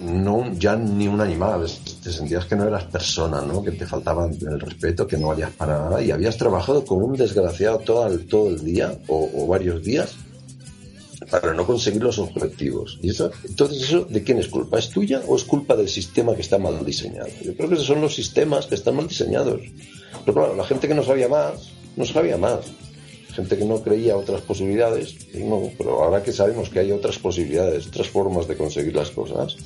no 0.00 0.52
ya 0.54 0.76
ni 0.76 1.08
un 1.08 1.20
animal, 1.20 1.66
te 2.02 2.12
sentías 2.12 2.44
que 2.46 2.54
no 2.54 2.64
eras 2.64 2.84
persona, 2.84 3.40
¿no? 3.42 3.62
Que 3.62 3.72
te 3.72 3.86
faltaba 3.86 4.26
el 4.26 4.60
respeto, 4.60 5.06
que 5.06 5.18
no 5.18 5.28
valías 5.28 5.50
para 5.52 5.78
nada 5.78 6.02
y 6.02 6.10
habías 6.10 6.36
trabajado 6.36 6.84
como 6.84 7.06
un 7.06 7.16
desgraciado 7.16 7.78
todo 7.78 8.06
el, 8.06 8.26
todo 8.26 8.48
el 8.50 8.64
día 8.64 8.96
o, 9.08 9.46
varios 9.46 9.82
días 9.82 10.14
para 11.30 11.52
no 11.52 11.66
conseguir 11.66 12.02
los 12.02 12.18
objetivos. 12.18 12.98
¿Y 13.02 13.10
eso, 13.10 13.30
entonces, 13.44 13.82
¿eso 13.82 14.04
de 14.04 14.22
quién 14.22 14.38
es 14.38 14.48
culpa? 14.48 14.78
¿Es 14.78 14.88
tuya 14.88 15.20
o 15.26 15.36
es 15.36 15.44
culpa 15.44 15.76
del 15.76 15.88
sistema 15.88 16.34
que 16.34 16.42
está 16.42 16.58
mal 16.58 16.84
diseñado? 16.84 17.28
Yo 17.42 17.54
creo 17.54 17.68
que 17.68 17.74
esos 17.74 17.86
son 17.86 18.00
los 18.00 18.14
sistemas 18.14 18.66
que 18.66 18.76
están 18.76 18.96
mal 18.96 19.08
diseñados. 19.08 19.60
Pero 20.24 20.34
claro, 20.34 20.56
la 20.56 20.64
gente 20.64 20.86
que 20.86 20.94
no 20.94 21.02
sabía 21.02 21.28
más, 21.28 21.72
no 21.96 22.06
sabía 22.06 22.38
más 22.38 22.60
gente 23.38 23.56
que 23.56 23.64
no 23.64 23.80
creía 23.80 24.16
otras 24.16 24.40
posibilidades, 24.40 25.14
no, 25.36 25.70
pero 25.78 26.02
ahora 26.02 26.24
que 26.24 26.32
sabemos 26.32 26.70
que 26.70 26.80
hay 26.80 26.90
otras 26.90 27.20
posibilidades, 27.20 27.86
otras 27.86 28.08
formas 28.08 28.48
de 28.48 28.56
conseguir 28.56 28.96
las 28.96 29.12
cosas, 29.12 29.56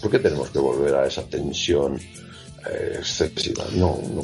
¿por 0.00 0.12
qué 0.12 0.20
tenemos 0.20 0.50
que 0.50 0.60
volver 0.60 0.94
a 0.94 1.04
esa 1.04 1.24
tensión 1.24 1.98
eh, 1.98 2.92
excesiva? 2.96 3.64
No, 3.74 3.98
no. 4.14 4.22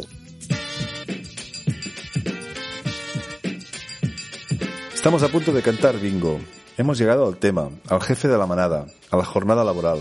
Estamos 4.95 5.25
a 5.25 5.29
punto 5.29 5.53
de 5.53 5.63
cantar 5.63 5.99
bingo. 5.99 6.39
Hemos 6.79 6.97
llegado 6.97 7.27
al 7.27 7.39
tema, 7.39 7.71
al 7.89 8.01
jefe 8.01 8.29
de 8.29 8.39
la 8.39 8.47
manada, 8.47 8.87
a 9.11 9.17
la 9.17 9.25
jornada 9.25 9.65
laboral. 9.65 9.99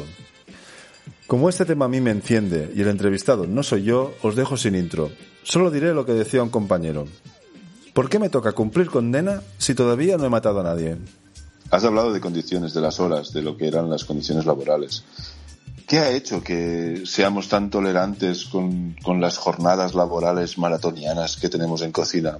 Como 1.26 1.50
este 1.50 1.66
tema 1.66 1.86
a 1.86 1.90
mí 1.90 2.02
me 2.02 2.12
enciende 2.12 2.72
y 2.76 2.84
el 2.84 2.90
entrevistado 2.90 3.48
no 3.48 3.64
soy 3.64 3.82
yo, 3.82 4.14
os 4.22 4.36
dejo 4.36 4.58
sin 4.58 4.76
intro. 4.76 5.10
Solo 5.42 5.72
diré 5.72 5.96
lo 5.96 6.06
que 6.06 6.14
decía 6.14 6.44
un 6.44 6.50
compañero. 6.50 7.06
¿Por 7.94 8.10
qué 8.10 8.20
me 8.20 8.30
toca 8.30 8.52
cumplir 8.54 8.90
condena 8.90 9.42
si 9.58 9.74
todavía 9.74 10.18
no 10.18 10.26
he 10.26 10.30
matado 10.30 10.60
a 10.60 10.64
nadie? 10.64 10.98
Has 11.72 11.84
hablado 11.84 12.12
de 12.14 12.22
condiciones, 12.22 12.74
de 12.74 12.82
las 12.82 13.00
horas, 13.00 13.32
de 13.34 13.42
lo 13.42 13.58
que 13.58 13.68
eran 13.68 13.90
las 13.90 14.06
condiciones 14.06 14.46
laborales. 14.46 15.04
¿Qué 15.88 16.00
ha 16.00 16.12
hecho 16.12 16.44
que 16.44 17.04
seamos 17.06 17.50
tan 17.50 17.70
tolerantes 17.70 18.46
con, 18.46 18.96
con 19.04 19.20
las 19.22 19.38
jornadas 19.38 19.96
laborales 19.96 20.58
maratonianas 20.58 21.38
que 21.38 21.50
tenemos 21.50 21.82
en 21.82 21.92
cocina? 21.92 22.38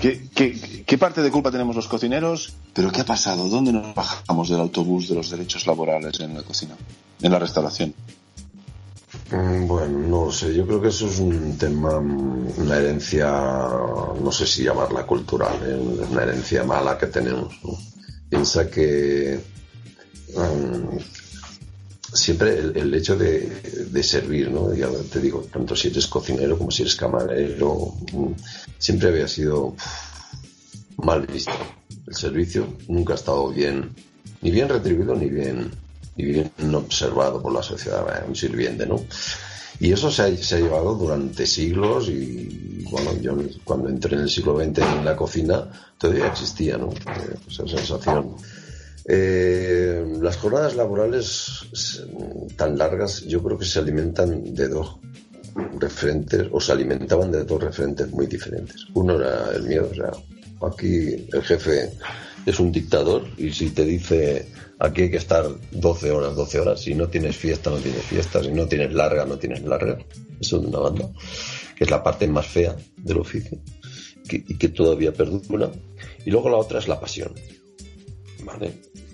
¿Qué, 0.00 0.28
qué, 0.34 0.84
qué 0.86 0.98
parte 0.98 1.22
de 1.22 1.30
culpa 1.30 1.50
tenemos 1.50 1.76
los 1.76 1.86
cocineros? 1.86 2.54
¿Pero 2.72 2.90
qué 2.90 3.02
ha 3.02 3.04
pasado? 3.04 3.48
¿Dónde 3.48 3.72
nos 3.72 3.94
bajamos 3.94 4.48
del 4.48 4.60
autobús 4.60 5.08
de 5.08 5.14
los 5.14 5.30
derechos 5.30 5.66
laborales 5.66 6.18
en 6.20 6.34
la 6.34 6.42
cocina, 6.42 6.74
en 7.20 7.30
la 7.30 7.38
restauración? 7.38 7.94
Mm, 9.30 9.66
Bueno, 9.66 9.98
no 10.08 10.32
sé. 10.32 10.54
Yo 10.54 10.66
creo 10.66 10.80
que 10.80 10.88
eso 10.88 11.06
es 11.06 11.18
un 11.18 11.56
tema, 11.56 11.98
una 11.98 12.76
herencia, 12.76 13.28
no 13.28 14.32
sé 14.32 14.46
si 14.46 14.64
llamarla 14.64 15.06
cultural, 15.06 15.56
¿eh? 15.64 15.76
una 16.10 16.22
herencia 16.22 16.64
mala 16.64 16.98
que 16.98 17.06
tenemos. 17.06 17.54
Piensa 18.28 18.68
que 18.70 19.40
mm, 20.36 20.98
siempre 22.12 22.58
el, 22.58 22.94
hecho 22.94 23.16
de, 23.16 23.86
de 23.90 24.02
servir, 24.02 24.50
¿no? 24.50 24.74
Ya 24.74 24.88
te 25.12 25.20
digo, 25.20 25.46
tanto 25.52 25.76
si 25.76 25.88
eres 25.88 26.06
cocinero 26.06 26.58
como 26.58 26.70
si 26.70 26.82
eres 26.82 26.96
camarero, 26.96 27.94
mm, 28.12 28.32
siempre 28.78 29.08
había 29.10 29.28
sido 29.28 29.74
mal 30.96 31.26
visto. 31.26 31.52
El 32.06 32.14
servicio 32.14 32.66
nunca 32.88 33.12
ha 33.12 33.16
estado 33.16 33.48
bien, 33.50 33.94
ni 34.42 34.50
bien 34.50 34.68
retribuido 34.68 35.14
ni 35.14 35.28
bien, 35.28 35.70
ni 36.16 36.24
bien 36.24 36.50
observado 36.74 37.40
por 37.42 37.52
la 37.52 37.62
sociedad, 37.62 38.04
un 38.28 38.34
sirviente, 38.36 38.86
¿no? 38.86 39.04
Y 39.78 39.92
eso 39.92 40.10
se 40.10 40.22
ha, 40.22 40.36
se 40.36 40.56
ha 40.56 40.58
llevado 40.60 40.94
durante 40.94 41.46
siglos 41.46 42.08
y, 42.10 42.84
bueno, 42.90 43.12
yo 43.22 43.36
cuando 43.64 43.88
entré 43.88 44.14
en 44.16 44.22
el 44.22 44.28
siglo 44.30 44.58
XX 44.58 44.78
en 44.78 45.04
la 45.04 45.16
cocina 45.16 45.70
todavía 45.96 46.26
existía, 46.26 46.76
¿no? 46.76 46.90
Eh, 46.90 47.36
Esa 47.48 47.66
sensación. 47.66 48.36
Eh, 49.06 50.04
las 50.20 50.36
jornadas 50.36 50.76
laborales 50.76 51.62
s- 51.72 52.02
tan 52.56 52.76
largas 52.76 53.22
yo 53.22 53.42
creo 53.42 53.56
que 53.58 53.64
se 53.64 53.78
alimentan 53.78 54.54
de 54.54 54.68
dos 54.68 54.96
referentes 55.78 56.46
o 56.52 56.60
se 56.60 56.72
alimentaban 56.72 57.32
de 57.32 57.44
dos 57.44 57.62
referentes 57.62 58.08
muy 58.10 58.26
diferentes. 58.26 58.76
Uno 58.94 59.16
era 59.18 59.50
el 59.54 59.62
miedo, 59.64 59.88
o 59.90 59.94
sea, 59.94 60.10
aquí 60.68 61.26
el 61.32 61.42
jefe 61.42 61.90
es 62.46 62.58
un 62.60 62.72
dictador 62.72 63.26
y 63.38 63.50
si 63.52 63.70
te 63.70 63.84
dice 63.84 64.46
aquí 64.78 65.02
hay 65.02 65.10
que 65.10 65.16
estar 65.18 65.46
12 65.72 66.10
horas, 66.10 66.34
12 66.36 66.60
horas, 66.60 66.80
si 66.80 66.94
no 66.94 67.08
tienes 67.08 67.36
fiesta, 67.36 67.70
no 67.70 67.76
tienes 67.76 68.02
fiesta, 68.02 68.42
si 68.42 68.50
no 68.50 68.66
tienes 68.66 68.92
larga, 68.92 69.24
no 69.26 69.38
tienes 69.38 69.62
larga, 69.62 69.98
eso 70.40 70.58
de 70.58 70.66
una 70.68 70.78
banda, 70.78 71.10
que 71.76 71.84
es 71.84 71.90
la 71.90 72.02
parte 72.02 72.26
más 72.26 72.46
fea 72.46 72.76
del 72.96 73.18
oficio 73.18 73.58
que- 74.28 74.42
y 74.48 74.56
que 74.56 74.68
todavía 74.68 75.12
perdura. 75.12 75.70
Y 76.24 76.30
luego 76.30 76.48
la 76.50 76.56
otra 76.56 76.78
es 76.78 76.88
la 76.88 76.98
pasión. 77.00 77.32
¿vale? 78.44 78.72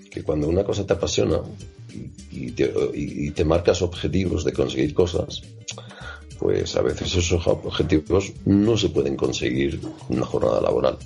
Que 0.09 0.23
cuando 0.23 0.47
una 0.47 0.63
cosa 0.63 0.85
te 0.85 0.93
apasiona 0.93 1.41
y, 2.31 2.51
te, 2.51 2.71
y 2.93 3.31
te 3.31 3.43
marcas 3.45 3.81
objetivos 3.81 4.43
de 4.45 4.53
conseguir 4.53 4.93
cosas, 4.93 5.41
pues 6.39 6.75
a 6.75 6.81
veces 6.81 7.15
esos 7.15 7.45
objetivos 7.47 8.31
no 8.45 8.77
se 8.77 8.89
pueden 8.89 9.15
conseguir 9.15 9.79
en 10.09 10.17
una 10.17 10.25
jornada 10.25 10.61
laboral. 10.61 10.97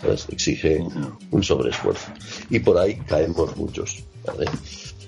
¿Sabes? 0.00 0.26
Exige 0.30 0.84
un 1.30 1.42
sobreesfuerzo. 1.42 2.10
Y 2.50 2.58
por 2.60 2.78
ahí 2.78 2.96
caemos 2.96 3.56
muchos. 3.56 4.02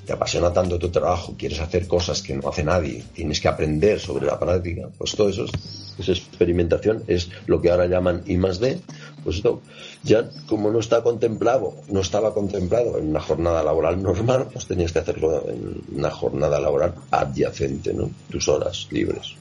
Te 0.07 0.13
apasiona 0.13 0.53
tanto 0.53 0.79
tu 0.79 0.91
trabajo, 0.91 1.35
quieres 1.39 1.61
hacer 1.61 1.87
cosas 1.89 2.21
que 2.21 2.35
no 2.35 2.49
hace 2.51 2.63
nadie, 2.63 3.03
tienes 3.15 3.41
que 3.41 3.49
aprender 3.49 3.99
sobre 3.99 4.27
la 4.27 4.39
práctica, 4.39 4.89
pues 4.99 5.13
todo 5.17 5.31
eso, 5.31 5.47
es- 5.47 6.09
experimentación 6.11 7.05
es 7.07 7.31
lo 7.47 7.63
que 7.63 7.71
ahora 7.71 7.87
llaman 7.87 8.23
I 8.27 8.37
más 8.37 8.61
D, 8.61 8.81
pues 9.23 9.37
esto 9.37 9.63
ya 10.03 10.29
como 10.47 10.71
no 10.71 10.81
está 10.81 11.03
contemplado, 11.03 11.75
no 11.89 12.01
estaba 12.01 12.35
contemplado 12.35 12.99
en 12.99 13.09
una 13.09 13.21
jornada 13.21 13.63
laboral 13.63 14.03
normal, 14.03 14.49
pues 14.53 14.67
tenías 14.67 14.93
que 14.93 14.99
hacerlo 14.99 15.49
en 15.49 15.83
una 15.97 16.11
jornada 16.11 16.61
laboral 16.61 16.95
adyacente, 17.11 17.95
¿no? 17.95 18.11
Tus 18.31 18.47
horas 18.49 18.87
libres. 18.91 19.37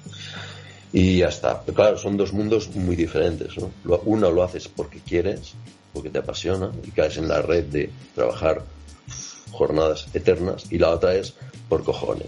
Y 0.93 1.17
ya 1.17 1.27
está. 1.27 1.61
Pero 1.63 1.75
claro, 1.75 1.97
son 1.97 2.15
dos 2.17 2.31
mundos 2.33 2.69
muy 2.75 2.95
diferentes, 2.95 3.53
¿no? 3.57 3.71
Uno 4.05 4.31
lo 4.31 4.43
haces 4.43 4.67
porque 4.69 4.99
quieres, 4.99 5.53
porque 5.91 6.09
te 6.09 6.19
apasiona 6.19 6.71
y 6.85 6.91
caes 6.91 7.17
en 7.17 7.27
la 7.27 7.41
red 7.41 7.65
de 7.65 7.89
trabajar 8.15 8.63
jornadas 9.51 10.07
eternas 10.13 10.65
y 10.71 10.77
la 10.77 10.91
otra 10.91 11.15
es 11.15 11.33
por 11.67 11.83
cojones. 11.83 12.27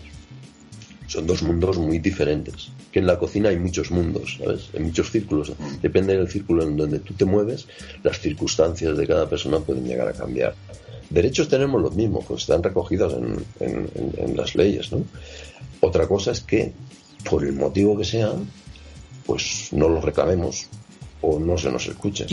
Son 1.07 1.27
dos 1.27 1.43
mundos 1.43 1.77
muy 1.77 1.99
diferentes. 1.99 2.69
Que 2.91 2.99
en 2.99 3.07
la 3.07 3.19
cocina 3.19 3.49
hay 3.49 3.57
muchos 3.59 3.91
mundos, 3.91 4.37
¿sabes? 4.41 4.69
Hay 4.73 4.79
muchos 4.79 5.11
círculos. 5.11 5.51
Depende 5.81 6.15
del 6.17 6.29
círculo 6.29 6.63
en 6.63 6.75
donde 6.77 6.99
tú 6.99 7.13
te 7.13 7.25
mueves, 7.25 7.67
las 8.03 8.19
circunstancias 8.19 8.97
de 8.97 9.05
cada 9.05 9.29
persona 9.29 9.59
pueden 9.59 9.85
llegar 9.85 10.07
a 10.07 10.13
cambiar. 10.13 10.55
Derechos 11.09 11.47
tenemos 11.49 11.79
los 11.81 11.93
mismos, 11.93 12.25
pues 12.27 12.41
están 12.41 12.63
recogidos 12.63 13.13
en, 13.13 13.35
en- 13.59 13.89
en- 13.95 14.13
en 14.29 14.37
las 14.37 14.55
leyes, 14.55 14.91
¿no? 14.91 15.03
Otra 15.81 16.07
cosa 16.07 16.31
es 16.31 16.39
que, 16.41 16.71
por 17.29 17.43
el 17.43 17.53
motivo 17.53 17.97
que 17.97 18.05
sea, 18.05 18.31
pues 19.25 19.69
no 19.71 19.89
los 19.89 20.03
reclamemos 20.03 20.67
o 21.21 21.39
no 21.39 21.57
se 21.57 21.71
nos 21.71 21.87
escuche. 21.87 22.27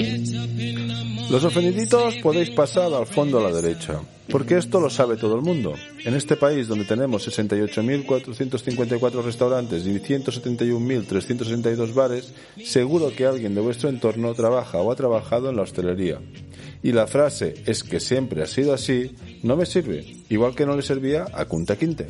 Los 1.31 1.45
ofendiditos 1.45 2.17
podéis 2.17 2.51
pasar 2.51 2.93
al 2.93 3.07
fondo 3.07 3.39
a 3.39 3.51
la 3.51 3.57
derecha, 3.57 4.01
porque 4.29 4.59
esto 4.59 4.81
lo 4.81 4.91
sabe 4.91 5.17
todo 5.17 5.35
el 5.37 5.41
mundo. 5.43 5.73
En 6.05 6.13
este 6.15 6.37
país 6.37 6.69
donde 6.69 6.85
tenemos 6.85 7.27
68.454 7.27 9.23
restaurantes 9.23 9.87
y 9.87 9.95
171.362 9.99 11.95
bares, 11.95 12.35
seguro 12.65 13.11
que 13.17 13.25
alguien 13.25 13.55
de 13.55 13.63
vuestro 13.63 13.89
entorno 13.89 14.35
trabaja 14.35 14.79
o 14.79 14.93
ha 14.93 14.97
trabajado 14.97 15.49
en 15.49 15.57
la 15.57 15.63
hostelería. 15.63 16.19
Y 16.83 16.93
la 16.93 17.07
frase 17.07 17.55
es 17.65 17.83
que 17.85 18.01
siempre 18.01 18.43
ha 18.43 18.47
sido 18.47 18.75
así 18.75 19.13
no 19.43 19.57
me 19.57 19.65
sirve, 19.67 20.05
igual 20.29 20.55
que 20.55 20.67
no 20.67 20.77
le 20.77 20.83
servía 20.83 21.27
a 21.33 21.47
Kunta 21.47 21.77
Quinte. 21.77 22.09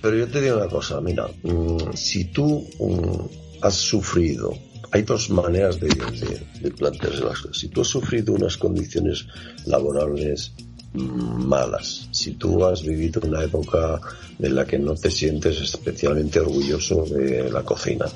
Pero 0.00 0.16
yo 0.16 0.28
te 0.28 0.40
digo 0.40 0.56
una 0.56 0.68
cosa, 0.68 1.00
mira, 1.00 1.26
mm, 1.42 1.92
si 1.94 2.26
tú 2.26 2.66
mm, 2.78 3.62
has 3.64 3.74
sufrido, 3.74 4.54
hay 4.90 5.02
dos 5.02 5.28
maneras 5.30 5.78
de, 5.80 5.88
de- 5.88 6.46
de 6.60 6.70
plantearse 6.70 7.20
las 7.24 7.40
cosas. 7.40 7.58
Si 7.58 7.68
tú 7.68 7.80
has 7.82 7.88
sufrido 7.88 8.32
unas 8.32 8.56
condiciones 8.56 9.26
laborales 9.66 10.52
mm, 10.94 11.44
malas, 11.46 12.08
si 12.12 12.32
tú 12.32 12.64
has 12.64 12.82
vivido 12.82 13.20
una 13.24 13.42
época 13.44 14.00
en 14.38 14.54
la 14.54 14.64
que 14.64 14.78
no 14.78 14.94
te 14.94 15.10
sientes 15.10 15.60
especialmente 15.60 16.40
orgulloso 16.40 17.04
de 17.04 17.50
la 17.50 17.62
cocina, 17.64 18.06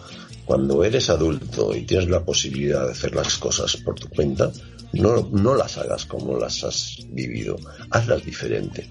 cuando 0.45 0.83
eres 0.85 1.11
adulto 1.11 1.75
y 1.77 1.83
tienes 1.83 2.09
la 2.09 2.25
posibilidad 2.25 2.87
de 2.87 2.93
hacer 2.93 3.15
las 3.15 3.39
cosas 3.39 3.77
por 3.77 3.95
tu 3.97 4.09
cuenta, 4.09 4.51
no, 4.93 5.29
no 5.33 5.55
las 5.55 5.79
hagas 5.79 6.05
como 6.07 6.37
las 6.39 6.63
has 6.65 6.97
vivido, 7.11 7.57
hazlas 7.91 8.25
diferente. 8.25 8.89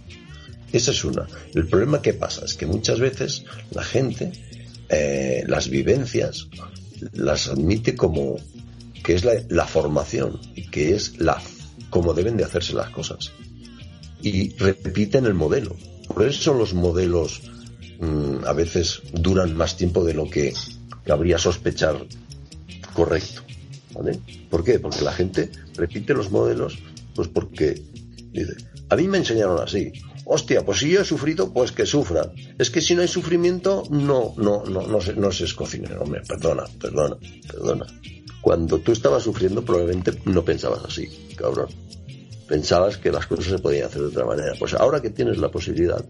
Esa 0.71 0.91
es 0.91 1.03
una. 1.03 1.27
El 1.53 1.67
problema 1.67 2.01
que 2.01 2.13
pasa 2.13 2.45
es 2.45 2.53
que 2.53 2.65
muchas 2.65 2.99
veces 2.99 3.43
la 3.71 3.83
gente 3.83 4.31
eh, 4.89 5.43
las 5.47 5.69
vivencias 5.69 6.47
las 7.13 7.47
admite 7.47 7.95
como 7.95 8.35
que 9.03 9.15
es 9.15 9.23
la, 9.25 9.65
formación 9.65 10.39
y 10.53 10.67
que 10.67 10.93
es 10.93 11.19
la 11.19 11.41
como 11.89 12.13
deben 12.13 12.37
de 12.37 12.43
hacerse 12.43 12.73
las 12.73 12.89
cosas 12.89 13.31
y 14.21 14.49
repiten 14.57 15.25
el 15.25 15.33
modelo. 15.33 15.75
Por 16.07 16.27
eso 16.27 16.53
los 16.53 16.73
modelos 16.73 17.41
mm, 17.99 18.45
a 18.45 18.53
veces 18.53 19.01
duran 19.13 19.55
más 19.55 19.77
tiempo 19.77 20.03
de 20.03 20.13
lo 20.13 20.29
que 20.29 20.53
cabría 21.05 21.37
sospechar 21.37 22.05
correcto. 22.93 23.41
¿vale? 23.93 24.19
¿Por 24.49 24.63
qué? 24.63 24.79
Porque 24.79 25.01
la 25.01 25.13
gente 25.13 25.49
repite 25.75 26.13
los 26.13 26.31
modelos, 26.31 26.77
pues 27.15 27.27
porque 27.29 27.81
dice, 28.31 28.55
a 28.89 28.95
mí 28.95 29.07
me 29.07 29.17
enseñaron 29.19 29.59
así. 29.61 29.91
Hostia, 30.33 30.63
pues 30.63 30.79
si 30.79 30.89
yo 30.89 31.01
he 31.01 31.03
sufrido, 31.03 31.51
pues 31.51 31.73
que 31.73 31.85
sufra. 31.85 32.31
Es 32.57 32.71
que 32.71 32.79
si 32.79 32.95
no 32.95 33.01
hay 33.01 33.09
sufrimiento, 33.09 33.83
no, 33.89 34.33
no, 34.37 34.63
no, 34.63 34.87
no, 34.87 35.01
se, 35.01 35.13
no 35.13 35.29
se 35.29 35.43
es 35.43 35.53
cocinero. 35.53 36.03
Hombre, 36.03 36.21
perdona, 36.25 36.63
perdona, 36.79 37.17
perdona. 37.45 37.85
Cuando 38.39 38.79
tú 38.79 38.93
estabas 38.93 39.23
sufriendo, 39.23 39.61
probablemente 39.65 40.13
no 40.23 40.45
pensabas 40.45 40.85
así, 40.85 41.35
cabrón. 41.35 41.67
Pensabas 42.47 42.95
que 42.95 43.11
las 43.11 43.27
cosas 43.27 43.47
se 43.47 43.59
podían 43.59 43.87
hacer 43.87 44.03
de 44.03 44.07
otra 44.07 44.23
manera. 44.23 44.53
Pues 44.57 44.73
ahora 44.73 45.01
que 45.01 45.09
tienes 45.09 45.37
la 45.37 45.51
posibilidad, 45.51 46.01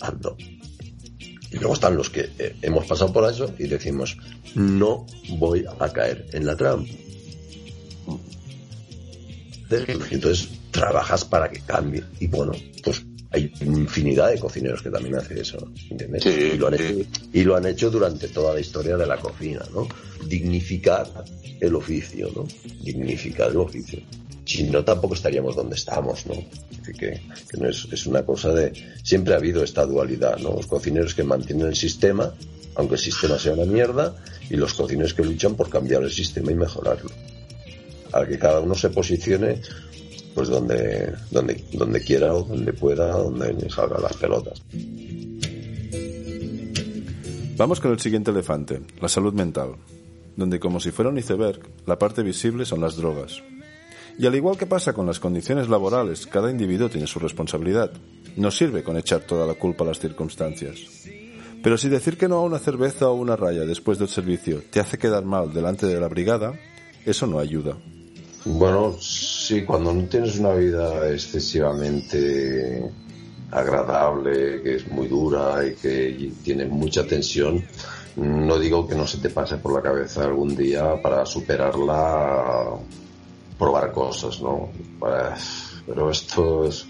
hazlo. 0.00 0.38
Y 0.38 1.56
luego 1.58 1.74
están 1.74 1.98
los 1.98 2.08
que 2.08 2.30
eh, 2.38 2.56
hemos 2.62 2.86
pasado 2.86 3.12
por 3.12 3.30
eso 3.30 3.52
y 3.58 3.64
decimos, 3.68 4.16
no 4.54 5.04
voy 5.38 5.66
a 5.78 5.92
caer 5.92 6.26
en 6.32 6.46
la 6.46 6.56
trampa. 6.56 6.90
Entonces 9.68 10.48
trabajas 10.70 11.26
para 11.26 11.50
que 11.50 11.60
cambie. 11.60 12.04
Y 12.20 12.28
bueno, 12.28 12.52
pues 12.82 13.04
hay 13.36 13.52
infinidad 13.60 14.30
de 14.30 14.38
cocineros 14.38 14.82
que 14.82 14.90
también 14.90 15.16
hacen 15.16 15.36
eso, 15.38 15.58
¿entiendes? 15.90 16.22
Sí, 16.22 16.30
y, 16.54 16.56
lo 16.56 16.68
han 16.68 16.74
hecho, 16.74 17.08
y 17.32 17.42
lo 17.42 17.56
han 17.56 17.66
hecho 17.66 17.90
durante 17.90 18.28
toda 18.28 18.54
la 18.54 18.60
historia 18.60 18.96
de 18.96 19.06
la 19.06 19.18
cocina, 19.18 19.62
¿no? 19.74 19.86
Dignificar 20.26 21.06
el 21.60 21.74
oficio, 21.74 22.30
¿no? 22.34 22.46
Dignificar 22.82 23.50
el 23.50 23.58
oficio. 23.58 24.00
Si 24.46 24.64
no, 24.64 24.82
tampoco 24.84 25.14
estaríamos 25.14 25.54
donde 25.54 25.74
estamos, 25.74 26.24
¿no? 26.26 26.34
Así 26.80 26.92
que, 26.92 27.20
que 27.50 27.56
no 27.58 27.68
es, 27.68 27.86
es 27.92 28.06
una 28.06 28.24
cosa 28.24 28.52
de... 28.52 28.72
Siempre 29.02 29.34
ha 29.34 29.36
habido 29.36 29.62
esta 29.62 29.84
dualidad, 29.84 30.38
¿no? 30.38 30.54
Los 30.54 30.66
cocineros 30.66 31.14
que 31.14 31.24
mantienen 31.24 31.66
el 31.66 31.76
sistema, 31.76 32.32
aunque 32.76 32.94
el 32.94 33.00
sistema 33.00 33.38
sea 33.38 33.52
una 33.52 33.64
mierda, 33.64 34.14
y 34.48 34.56
los 34.56 34.72
cocineros 34.72 35.12
que 35.12 35.24
luchan 35.24 35.56
por 35.56 35.68
cambiar 35.68 36.02
el 36.02 36.10
sistema 36.10 36.52
y 36.52 36.54
mejorarlo. 36.54 37.10
A 38.12 38.24
que 38.24 38.38
cada 38.38 38.60
uno 38.60 38.74
se 38.74 38.88
posicione 38.88 39.60
pues 40.36 40.48
donde, 40.50 41.14
donde, 41.30 41.64
donde 41.72 42.04
quiera 42.04 42.34
o 42.34 42.42
donde 42.42 42.70
pueda, 42.74 43.08
donde 43.08 43.54
le 43.54 43.70
salgan 43.70 44.02
las 44.02 44.14
pelotas. 44.18 44.62
Vamos 47.56 47.80
con 47.80 47.90
el 47.90 47.98
siguiente 47.98 48.32
elefante, 48.32 48.82
la 49.00 49.08
salud 49.08 49.32
mental, 49.32 49.76
donde 50.36 50.60
como 50.60 50.78
si 50.78 50.90
fuera 50.90 51.10
un 51.10 51.16
iceberg, 51.16 51.60
la 51.86 51.98
parte 51.98 52.22
visible 52.22 52.66
son 52.66 52.82
las 52.82 52.96
drogas. 52.96 53.42
Y 54.18 54.26
al 54.26 54.34
igual 54.34 54.58
que 54.58 54.66
pasa 54.66 54.92
con 54.92 55.06
las 55.06 55.20
condiciones 55.20 55.70
laborales, 55.70 56.26
cada 56.26 56.50
individuo 56.50 56.90
tiene 56.90 57.06
su 57.06 57.18
responsabilidad. 57.18 57.92
No 58.36 58.50
sirve 58.50 58.82
con 58.82 58.98
echar 58.98 59.22
toda 59.22 59.46
la 59.46 59.54
culpa 59.54 59.84
a 59.84 59.86
las 59.86 60.00
circunstancias. 60.00 60.80
Pero 61.62 61.78
si 61.78 61.88
decir 61.88 62.18
que 62.18 62.28
no 62.28 62.36
a 62.36 62.42
una 62.42 62.58
cerveza 62.58 63.08
o 63.08 63.14
una 63.14 63.36
raya 63.36 63.64
después 63.64 63.98
del 63.98 64.08
servicio 64.08 64.62
te 64.70 64.80
hace 64.80 64.98
quedar 64.98 65.24
mal 65.24 65.54
delante 65.54 65.86
de 65.86 65.98
la 65.98 66.08
brigada, 66.08 66.52
eso 67.06 67.26
no 67.26 67.38
ayuda. 67.38 67.78
Bueno, 68.44 68.96
sí, 69.46 69.64
cuando 69.64 69.92
no 69.92 70.04
tienes 70.04 70.38
una 70.38 70.52
vida 70.52 71.08
excesivamente 71.08 72.90
agradable, 73.52 74.60
que 74.62 74.76
es 74.76 74.88
muy 74.88 75.06
dura 75.06 75.64
y 75.64 75.74
que 75.74 76.32
tiene 76.42 76.66
mucha 76.66 77.06
tensión, 77.06 77.64
no 78.16 78.58
digo 78.58 78.88
que 78.88 78.96
no 78.96 79.06
se 79.06 79.18
te 79.18 79.30
pase 79.30 79.58
por 79.58 79.72
la 79.72 79.82
cabeza 79.82 80.24
algún 80.24 80.56
día 80.56 81.00
para 81.00 81.24
superarla, 81.24 82.72
probar 83.58 83.92
cosas, 83.92 84.40
¿no? 84.42 84.70
Para- 84.98 85.36
pero 85.86 86.10
esto 86.10 86.66
es, 86.66 86.84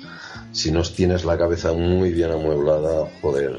si 0.52 0.70
no 0.70 0.82
tienes 0.82 1.26
la 1.26 1.36
cabeza 1.36 1.74
muy 1.74 2.12
bien 2.12 2.30
amueblada, 2.30 3.06
joder, 3.20 3.58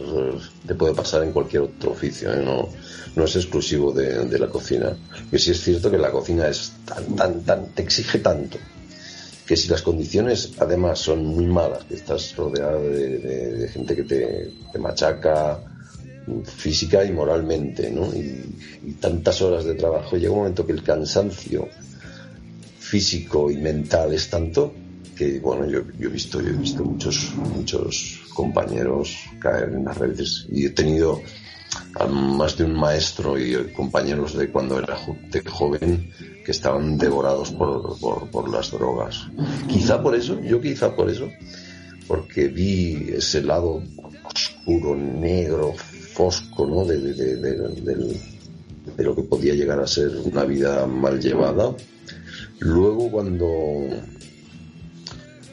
te 0.65 0.73
puede 0.73 0.95
pasar 0.95 1.21
en 1.21 1.31
cualquier 1.31 1.63
otro 1.63 1.91
oficio, 1.91 2.33
¿eh? 2.33 2.41
no, 2.43 2.69
no 3.15 3.23
es 3.23 3.36
exclusivo 3.36 3.91
de, 3.91 4.39
la 4.39 4.47
cocina. 4.47 4.97
Que 5.29 5.38
sí 5.38 5.51
es 5.51 5.62
cierto 5.62 5.91
que 5.91 5.99
la 5.99 6.10
cocina 6.10 6.47
es 6.47 6.73
tan, 6.86 7.15
tan, 7.15 7.43
tan, 7.43 7.67
te 7.67 7.83
exige 7.83 8.17
tanto, 8.17 8.57
que 9.47 9.55
si 9.55 9.69
las 9.69 9.81
condiciones 9.81 10.51
además 10.60 10.99
son 10.99 11.25
muy 11.25 11.47
malas, 11.47 11.86
que 11.86 11.95
estás 11.95 12.36
rodeado 12.36 12.83
de, 12.89 13.69
gente 13.71 13.95
que 13.95 14.03
te, 14.03 14.77
machaca 14.77 15.60
física 16.43 17.05
y 17.05 17.13
moralmente, 17.13 17.89
¿no? 17.89 18.07
Y, 18.13 18.91
tantas 18.99 19.41
horas 19.41 19.63
de 19.65 19.75
trabajo, 19.75 20.17
llega 20.17 20.31
un 20.31 20.39
momento 20.39 20.65
que 20.65 20.73
el 20.73 20.83
cansancio 20.83 21.67
físico 22.79 23.49
y 23.49 23.57
mental 23.57 24.13
es 24.13 24.29
tanto 24.29 24.73
que 25.15 25.39
bueno 25.39 25.65
yo, 25.67 25.81
yo 25.99 26.07
he 26.10 26.12
visto 26.12 26.39
yo 26.39 26.49
he 26.49 26.53
visto 26.53 26.86
muchos 26.86 27.33
muchos 27.36 28.21
compañeros 28.33 29.17
caer 29.39 29.73
en 29.73 29.83
las 29.83 29.97
redes 29.97 30.45
y 30.49 30.65
he 30.67 30.69
tenido 30.69 31.21
más 32.10 32.58
de 32.58 32.65
un 32.65 32.73
maestro 32.73 33.39
y 33.39 33.71
compañeros 33.73 34.38
de 34.38 34.49
cuando 34.49 34.80
era 34.80 34.97
joven 35.49 36.12
que 36.45 36.51
estaban 36.51 36.97
devorados 36.97 37.51
por, 37.51 37.99
por, 37.99 38.49
las 38.49 38.71
drogas. 38.71 39.27
Quizá 39.67 40.01
por 40.01 40.15
eso 40.15 40.39
yo 40.41 40.62
quizá 40.62 40.95
por 40.95 41.10
eso 41.10 41.30
porque 42.08 42.47
vi 42.47 43.10
ese 43.13 43.41
lado 43.41 43.82
oscuro 44.23 44.95
negro 44.95 45.73
fosco 46.13 46.65
no 46.65 46.86
de, 46.86 46.99
de, 47.13 47.36
de 48.95 49.03
lo 49.03 49.15
que 49.15 49.23
podía 49.23 49.53
llegar 49.53 49.80
a 49.80 49.88
ser 49.88 50.12
una 50.23 50.45
vida 50.45 50.86
mal 50.86 51.19
llevada. 51.19 51.75
Luego 52.60 53.12
cuando 53.12 53.47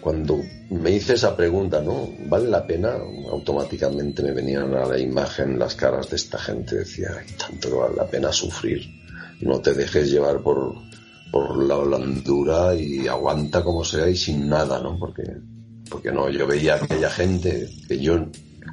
cuando 0.05 0.39
me 0.69 0.91
hice 0.91 1.15
esa 1.15 1.35
pregunta, 1.35 1.81
¿no? 1.81 2.11
¿Vale 2.27 2.51
la 2.51 2.67
pena? 2.67 2.93
Automáticamente 3.31 4.23
me 4.23 4.33
venían 4.33 4.75
a 4.75 4.85
la 4.85 4.99
imagen 4.99 5.59
las 5.59 5.75
caras 5.75 6.11
de 6.11 6.17
esta 6.17 6.39
gente. 6.39 6.77
Decía, 6.77 7.09
"Ay, 7.19 7.27
tanto 7.39 7.71
que 7.71 7.75
vale 7.75 7.97
la 7.97 8.07
pena 8.07 8.31
sufrir. 8.31 8.83
No 9.41 9.61
te 9.63 9.73
dejes 9.73 10.11
llevar 10.11 10.43
por, 10.43 10.75
por 11.33 11.57
la 11.65 11.77
blandura 11.77 12.75
y 12.75 13.09
aguanta 13.09 13.65
como 13.65 13.83
sea 13.83 14.07
y 14.07 14.15
sin 14.15 14.47
nada, 14.47 14.79
¿no? 14.79 14.99
Porque, 14.99 15.23
porque 15.89 16.13
no, 16.13 16.29
yo 16.29 16.47
veía 16.47 16.75
a 16.75 16.85
aquella 16.85 17.09
gente 17.09 17.71
que 17.89 17.99
yo 17.99 18.27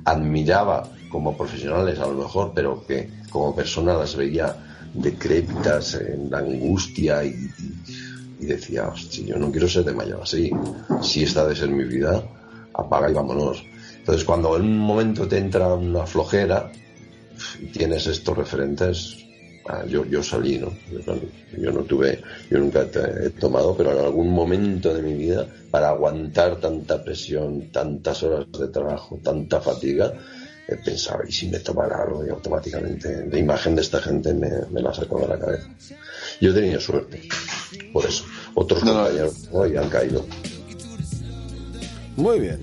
admiraba 0.04 0.84
como 1.10 1.38
profesionales 1.38 1.98
a 2.00 2.08
lo 2.08 2.16
mejor, 2.16 2.52
pero 2.54 2.86
que 2.86 3.10
como 3.30 3.56
persona 3.56 3.94
las 3.94 4.18
veía 4.18 4.54
decrépitas 4.94 5.96
en 5.96 6.30
la 6.30 6.40
angustia 6.40 7.24
y, 7.24 7.30
y 7.30 8.11
decía, 8.46 8.88
hostia, 8.88 9.26
yo 9.26 9.38
no 9.38 9.52
quiero 9.52 9.68
ser 9.68 9.84
de 9.86 9.94
mayor 9.94 10.22
así. 10.22 10.52
Si 11.02 11.24
esta 11.24 11.48
de 11.48 11.56
ser 11.56 11.70
mi 11.70 11.84
vida, 11.84 12.24
apaga 12.74 13.10
y 13.10 13.14
vámonos. 13.14 13.64
Entonces, 13.98 14.26
cuando 14.26 14.56
en 14.56 14.64
un 14.64 14.78
momento 14.80 15.28
te 15.28 15.38
entra 15.38 15.74
una 15.74 16.06
flojera 16.06 16.72
y 17.60 17.68
tienes 17.68 18.08
estos 18.08 18.36
referentes, 18.38 19.18
ah, 19.68 19.84
yo, 19.88 20.06
yo 20.06 20.24
salí, 20.24 20.58
¿no? 20.58 20.74
Yo, 21.58 21.72
no 21.72 21.82
tuve, 21.82 22.20
yo 22.50 22.58
nunca 22.58 22.82
he 22.82 23.30
tomado, 23.30 23.76
pero 23.78 23.92
en 23.92 24.06
algún 24.06 24.30
momento 24.30 24.94
de 24.94 25.04
mi 25.04 25.14
vida, 25.14 25.46
para 25.70 25.90
aguantar 25.90 26.60
tanta 26.60 27.04
presión, 27.04 27.72
tantas 27.72 28.24
horas 28.24 28.48
de 28.52 28.68
trabajo, 28.70 29.20
tanta 29.24 29.62
fatiga, 29.62 30.14
he 30.68 30.78
pensado, 30.78 31.22
¿y 31.28 31.32
si 31.32 31.48
me 31.48 31.60
tomara 31.60 32.04
algo? 32.04 32.26
Y 32.26 32.30
automáticamente 32.30 33.28
la 33.30 33.38
imagen 33.38 33.76
de 33.76 33.82
esta 33.82 34.02
gente 34.02 34.34
me, 34.34 34.50
me 34.72 34.82
la 34.82 34.94
sacó 34.94 35.20
de 35.20 35.28
la 35.28 35.38
cabeza. 35.38 35.68
Yo 36.40 36.52
he 36.52 36.54
tenido 36.54 36.80
suerte, 36.80 37.22
por 37.94 38.06
eso. 38.06 38.24
Otros 38.56 38.84
No, 38.84 38.94
no. 38.94 39.10
hoy 39.52 39.76
han 39.78 39.90
caído. 39.90 40.26
Muy 42.16 42.40
bien. 42.40 42.60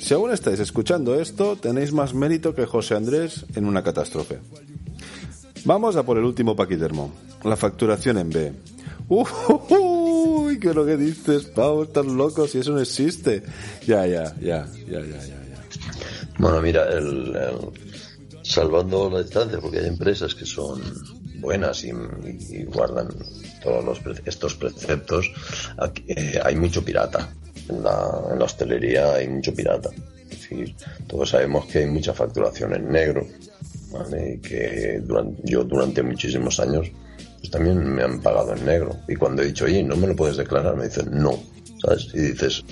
Si 0.00 0.14
aún 0.14 0.30
estáis 0.32 0.60
escuchando 0.60 1.20
esto, 1.20 1.56
tenéis 1.56 1.92
más 1.92 2.14
mérito 2.14 2.54
que 2.54 2.66
José 2.66 2.94
Andrés 2.94 3.44
en 3.54 3.64
una 3.64 3.82
catástrofe. 3.82 4.38
Vamos 5.64 5.96
a 5.96 6.04
por 6.04 6.18
el 6.18 6.24
último 6.24 6.54
paquidermo, 6.54 7.12
la 7.44 7.56
facturación 7.56 8.18
en 8.18 8.30
B. 8.30 8.52
Uy, 9.08 10.58
¿qué 10.60 10.68
es 10.70 10.74
lo 10.74 10.86
que 10.86 10.96
dices, 10.96 11.46
Pau? 11.46 11.82
Estás 11.82 12.06
loco 12.06 12.46
si 12.46 12.58
eso 12.58 12.72
no 12.72 12.80
existe. 12.80 13.42
Ya, 13.86 14.06
ya, 14.06 14.34
ya, 14.40 14.66
ya, 14.88 15.00
ya, 15.00 15.00
ya. 15.00 15.22
ya. 15.26 15.64
Bueno, 16.38 16.60
mira, 16.62 16.88
el, 16.90 17.34
el- 17.34 18.42
salvando 18.42 19.10
la 19.10 19.22
distancia, 19.22 19.58
porque 19.60 19.78
hay 19.80 19.86
empresas 19.86 20.34
que 20.34 20.46
son 20.46 20.80
buenas 21.38 21.84
y, 21.84 21.92
y 22.50 22.64
guardan 22.64 23.08
todos 23.62 23.84
los 23.84 24.00
estos 24.24 24.54
preceptos, 24.54 25.30
eh, 26.06 26.40
hay 26.42 26.56
mucho 26.56 26.84
pirata. 26.84 27.28
En 27.68 27.82
la, 27.82 28.44
hostelería 28.44 29.14
hay 29.14 29.28
mucho 29.28 29.54
pirata. 29.54 29.90
Todos 31.06 31.30
sabemos 31.30 31.66
que 31.66 31.80
hay 31.80 31.86
mucha 31.86 32.14
facturación 32.14 32.74
en 32.74 32.90
negro, 32.90 33.26
¿vale? 33.92 34.40
Que 34.42 35.00
durante, 35.04 35.42
yo 35.44 35.64
durante 35.64 36.02
muchísimos 36.02 36.58
años 36.60 36.90
pues 37.38 37.50
también 37.50 37.78
me 37.78 38.02
han 38.02 38.20
pagado 38.20 38.54
en 38.54 38.64
negro. 38.64 38.96
Y 39.06 39.16
cuando 39.16 39.42
he 39.42 39.46
dicho, 39.46 39.66
oye, 39.66 39.82
¿no 39.82 39.96
me 39.96 40.06
lo 40.06 40.16
puedes 40.16 40.36
declarar? 40.36 40.76
Me 40.76 40.84
dicen, 40.84 41.08
no. 41.12 41.38
¿Sabes? 41.82 42.08
Y 42.14 42.18
dices, 42.18 42.64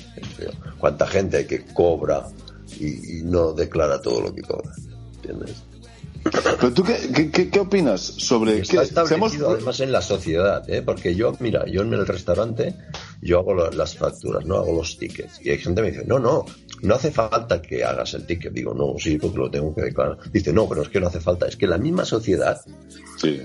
¿cuánta 0.78 1.06
gente 1.06 1.36
hay 1.36 1.44
que 1.44 1.64
cobra 1.66 2.26
y, 2.80 3.22
no 3.22 3.52
declara 3.52 4.00
todo 4.02 4.22
lo 4.22 4.34
que 4.34 4.42
cobra? 4.42 4.72
Pero 6.30 6.72
tú, 6.72 6.82
¿qué, 6.84 6.96
qué, 7.14 7.30
qué- 7.30 7.50
qué 7.50 7.60
opinas 7.60 8.00
sobre 8.00 8.58
Está 8.60 8.78
que 8.78 8.84
establecido 8.84 9.50
además 9.50 9.80
en 9.80 9.92
la 9.92 10.02
sociedad, 10.02 10.68
¿eh? 10.68 10.82
porque 10.82 11.14
yo, 11.14 11.34
mira, 11.40 11.64
yo 11.66 11.82
en 11.82 11.92
el 11.92 12.06
restaurante, 12.06 12.74
yo 13.22 13.38
hago 13.40 13.54
la- 13.54 13.70
las 13.70 13.96
facturas, 13.96 14.44
no 14.44 14.56
hago 14.56 14.72
los 14.72 14.98
tickets. 14.98 15.40
Y 15.44 15.50
hay 15.50 15.58
gente 15.58 15.80
que 15.82 15.88
me 15.90 15.92
dice, 15.92 16.06
no, 16.06 16.18
no, 16.18 16.44
no 16.82 16.94
hace 16.94 17.10
falta 17.10 17.60
que 17.62 17.84
hagas 17.84 18.14
el 18.14 18.26
ticket. 18.26 18.52
Digo, 18.52 18.74
no, 18.74 18.94
sí, 18.98 19.18
porque 19.18 19.38
lo 19.38 19.50
tengo 19.50 19.74
que 19.74 19.82
declarar. 19.82 20.18
Dice, 20.32 20.52
no, 20.52 20.68
pero 20.68 20.82
es 20.82 20.88
que 20.88 21.00
no 21.00 21.06
hace 21.08 21.20
falta. 21.20 21.46
Es 21.46 21.56
que 21.56 21.66
la 21.66 21.78
misma 21.78 22.04
sociedad 22.04 22.60
Sí. 23.18 23.40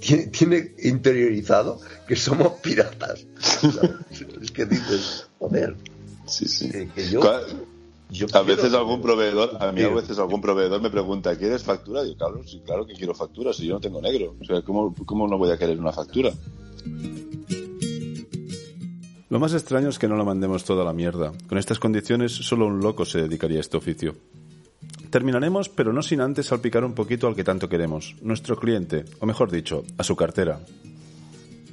tiene, 0.00 0.26
tiene 0.28 0.74
interiorizado 0.82 1.80
que 2.06 2.16
somos 2.16 2.54
piratas. 2.60 3.26
es 4.42 4.50
que 4.50 4.64
dices, 4.66 5.26
joder, 5.38 5.74
Sí, 6.26 6.46
sí. 6.46 6.70
que, 6.94 7.08
yo... 7.08 7.20
yo 8.10 8.26
A 8.32 8.42
veces 8.42 8.74
algún 8.74 9.00
proveedor, 9.00 9.56
a 9.60 9.72
mí 9.72 9.82
a 9.82 9.88
veces 9.88 10.18
algún 10.18 10.40
proveedor 10.40 10.80
me 10.80 10.90
pregunta, 10.90 11.36
¿quieres 11.36 11.62
factura? 11.62 12.02
Digo, 12.02 12.16
claro, 12.16 12.42
sí, 12.46 12.60
claro 12.64 12.86
que 12.86 12.94
quiero 12.94 13.14
factura, 13.14 13.52
si 13.52 13.66
yo 13.66 13.74
no 13.74 13.80
tengo 13.80 14.00
negro. 14.00 14.34
O 14.40 14.44
sea, 14.44 14.62
¿cómo, 14.62 14.94
cómo 15.06 15.28
no 15.28 15.38
voy 15.38 15.50
a 15.50 15.58
querer 15.58 15.78
una 15.78 15.92
factura? 15.92 16.32
Lo 19.28 19.38
más 19.38 19.54
extraño 19.54 19.88
es 19.88 19.98
que 19.98 20.08
no 20.08 20.16
la 20.16 20.24
mandemos 20.24 20.64
toda 20.64 20.82
a 20.82 20.86
la 20.86 20.92
mierda. 20.92 21.32
Con 21.48 21.56
estas 21.56 21.78
condiciones, 21.78 22.32
solo 22.32 22.66
un 22.66 22.80
loco 22.80 23.04
se 23.04 23.22
dedicaría 23.22 23.58
a 23.58 23.60
este 23.60 23.76
oficio. 23.76 24.16
Terminaremos, 25.10 25.68
pero 25.68 25.92
no 25.92 26.02
sin 26.02 26.20
antes 26.20 26.46
salpicar 26.46 26.84
un 26.84 26.94
poquito 26.94 27.28
al 27.28 27.36
que 27.36 27.44
tanto 27.44 27.68
queremos, 27.68 28.16
nuestro 28.22 28.56
cliente, 28.56 29.04
o 29.20 29.26
mejor 29.26 29.50
dicho, 29.50 29.84
a 29.98 30.04
su 30.04 30.16
cartera. 30.16 30.60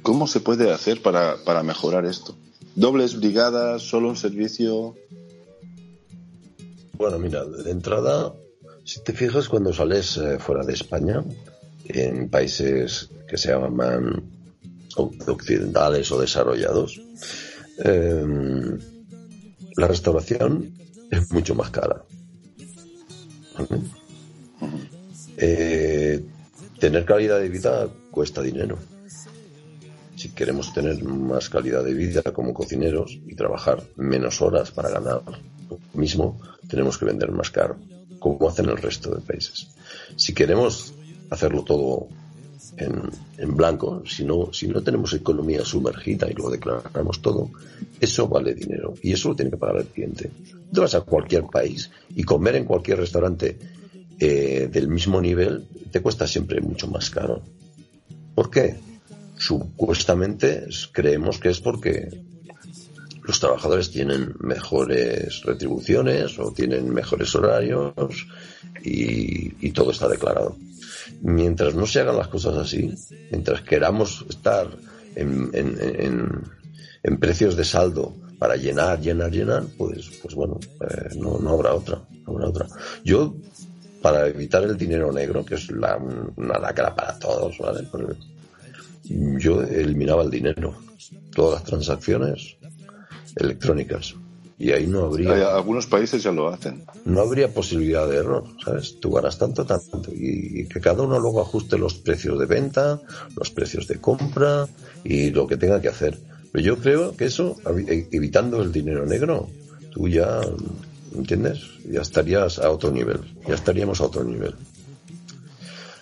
¿Cómo 0.02 0.26
se 0.26 0.40
puede 0.40 0.72
hacer 0.72 1.02
para, 1.02 1.36
para 1.44 1.62
mejorar 1.62 2.06
esto? 2.06 2.36
¿Dobles 2.76 3.18
brigadas, 3.18 3.82
solo 3.82 4.08
un 4.08 4.16
servicio? 4.16 4.94
Bueno, 6.98 7.16
mira, 7.20 7.44
de 7.44 7.70
entrada, 7.70 8.34
si 8.84 9.00
te 9.04 9.12
fijas 9.12 9.48
cuando 9.48 9.72
sales 9.72 10.16
eh, 10.16 10.40
fuera 10.40 10.64
de 10.64 10.72
España, 10.72 11.22
en 11.84 12.28
países 12.28 13.08
que 13.28 13.38
se 13.38 13.50
llaman 13.50 14.24
occidentales 14.96 16.10
o 16.10 16.20
desarrollados, 16.20 17.00
em, 17.78 18.78
la 19.76 19.86
restauración 19.86 20.74
es 21.08 21.30
mucho 21.30 21.54
más 21.54 21.70
cara. 21.70 22.02
Eh, 25.36 26.24
tener 26.80 27.04
calidad 27.04 27.38
de 27.38 27.48
vida 27.48 27.88
cuesta 28.10 28.42
dinero. 28.42 28.76
Si 30.16 30.30
queremos 30.30 30.74
tener 30.74 31.04
más 31.04 31.48
calidad 31.48 31.84
de 31.84 31.94
vida 31.94 32.22
como 32.22 32.52
cocineros 32.52 33.20
y 33.24 33.36
trabajar 33.36 33.84
menos 33.94 34.42
horas 34.42 34.72
para 34.72 34.90
ganar 34.90 35.22
mismo, 35.94 36.40
tenemos 36.68 36.98
que 36.98 37.04
vender 37.04 37.30
más 37.32 37.50
caro, 37.50 37.76
como 38.18 38.48
hacen 38.48 38.68
el 38.68 38.76
resto 38.76 39.14
de 39.14 39.20
países. 39.20 39.68
Si 40.16 40.34
queremos 40.34 40.94
hacerlo 41.30 41.62
todo 41.62 42.08
en, 42.76 43.56
blanco, 43.56 44.02
si 44.06 44.24
no, 44.24 44.52
si 44.52 44.68
no 44.68 44.82
tenemos 44.82 45.12
economía 45.12 45.64
sumergida 45.64 46.28
y 46.30 46.34
lo 46.34 46.50
declaramos 46.50 47.20
todo, 47.20 47.50
eso 48.00 48.28
vale 48.28 48.54
dinero 48.54 48.94
y 49.02 49.12
eso 49.12 49.30
lo 49.30 49.36
tiene 49.36 49.50
que 49.50 49.56
pagar 49.56 49.78
el 49.78 49.86
cliente. 49.86 50.30
Tú 50.72 50.80
vas 50.80 50.94
a 50.94 51.00
cualquier 51.00 51.44
país 51.44 51.90
y 52.14 52.22
comer 52.22 52.56
en 52.56 52.64
cualquier 52.64 52.98
restaurante 52.98 53.58
eh, 54.20 54.68
del 54.70 54.88
mismo 54.88 55.20
nivel 55.20 55.66
te 55.90 56.00
cuesta 56.00 56.26
siempre 56.26 56.60
mucho 56.60 56.86
más 56.88 57.10
caro. 57.10 57.42
¿Por 58.34 58.50
qué? 58.50 58.76
Supuestamente 59.36 60.66
creemos 60.92 61.38
que 61.38 61.50
es 61.50 61.60
porque 61.60 62.08
los 63.28 63.38
trabajadores 63.38 63.92
tienen 63.92 64.34
mejores 64.40 65.42
retribuciones 65.44 66.36
o 66.40 66.52
tienen 66.52 66.92
mejores 66.92 67.32
horarios 67.36 68.26
y 68.82 69.70
todo 69.70 69.92
está 69.92 70.08
declarado 70.08 70.56
mientras 71.22 71.74
no 71.74 71.86
se 71.86 72.00
hagan 72.00 72.16
las 72.16 72.28
cosas 72.28 72.56
así, 72.56 72.92
mientras 73.30 73.62
queramos 73.62 74.24
estar 74.28 74.68
en, 75.14 75.48
precios 77.18 77.56
de 77.56 77.64
saldo 77.64 78.14
para 78.38 78.56
llenar, 78.56 79.00
llenar, 79.00 79.30
llenar, 79.30 79.64
pues, 79.76 80.10
pues 80.22 80.34
bueno, 80.34 80.60
eh, 80.80 81.08
no, 81.16 81.38
habrá 81.50 81.74
otra, 81.74 82.00
habrá 82.26 82.48
otra. 82.48 82.66
Yo, 83.04 83.34
para 84.00 84.28
evitar 84.28 84.62
el 84.62 84.76
dinero 84.76 85.10
negro, 85.12 85.44
que 85.44 85.56
es 85.56 85.70
la, 85.70 85.96
una 85.96 86.58
lacra 86.58 86.94
para 86.94 87.18
todos, 87.18 87.58
¿vale? 87.58 87.88
Yo 89.04 89.62
eliminaba 89.62 90.22
el 90.22 90.30
dinero, 90.30 90.74
todas 91.34 91.60
las 91.60 91.64
transacciones 91.64 92.56
electrónicas 93.38 94.14
y 94.58 94.72
ahí 94.72 94.88
no 94.88 95.04
habría. 95.04 95.54
algunos 95.54 95.86
países 95.86 96.22
ya 96.22 96.32
lo 96.32 96.48
hacen. 96.48 96.82
No 97.04 97.20
habría 97.20 97.54
posibilidad 97.54 98.08
de 98.08 98.16
error, 98.16 98.44
¿sabes? 98.64 98.98
Tú 98.98 99.12
ganas 99.12 99.38
tanto, 99.38 99.64
tanto. 99.64 100.10
Y, 100.12 100.66
que 100.66 100.80
cada 100.80 101.04
uno 101.04 101.20
luego 101.20 101.40
ajuste 101.40 101.78
los 101.78 101.94
precios 101.94 102.38
de 102.40 102.46
venta, 102.46 103.00
los 103.36 103.50
precios 103.50 103.86
de 103.86 104.00
compra 104.00 104.66
y 105.04 105.30
lo 105.30 105.46
que 105.46 105.56
tenga 105.56 105.80
que 105.80 105.88
hacer. 105.88 106.18
Pero 106.50 106.64
yo 106.64 106.78
creo 106.78 107.16
que 107.16 107.26
eso, 107.26 107.56
e, 107.86 108.08
evitando 108.10 108.60
el 108.60 108.72
dinero 108.72 109.06
negro, 109.06 109.48
tú 109.90 110.08
ya, 110.08 110.40
¿entiendes? 111.14 111.60
Ya 111.88 112.00
estarías 112.00 112.58
a 112.58 112.70
otro 112.70 112.90
nivel. 112.90 113.20
Ya 113.46 113.54
estaríamos 113.54 114.00
a 114.00 114.06
otro 114.06 114.24
nivel. 114.24 114.56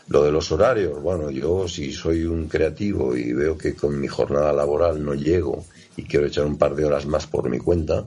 Lo 0.08 0.22
de 0.22 0.32
los 0.32 0.50
horarios, 0.50 1.02
bueno, 1.02 1.30
yo 1.30 1.68
si 1.68 1.92
soy 1.92 2.24
un 2.24 2.48
creativo 2.48 3.14
y 3.16 3.32
veo 3.34 3.58
que 3.58 3.74
con 3.74 4.00
mi 4.00 4.06
jornada 4.06 4.52
laboral 4.52 5.04
no 5.04 5.14
llego 5.14 5.66
y 5.96 6.04
quiero 6.04 6.26
echar 6.26 6.44
un 6.46 6.58
par 6.58 6.74
de 6.74 6.84
horas 6.84 7.06
más 7.06 7.26
por 7.26 7.48
mi 7.48 7.58
cuenta, 7.58 8.04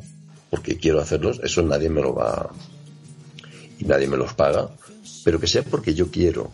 porque 0.49 0.78
quiero 0.78 0.99
hacerlos, 0.99 1.39
eso 1.43 1.62
nadie 1.63 1.89
me 1.89 2.02
lo 2.02 2.13
va 2.13 2.49
y 3.80 3.86
nadie 3.86 4.08
me 4.08 4.17
los 4.17 4.34
paga, 4.34 4.69
pero 5.23 5.39
que 5.39 5.47
sea 5.47 5.63
porque 5.63 5.93
yo 5.93 6.10
quiero. 6.10 6.52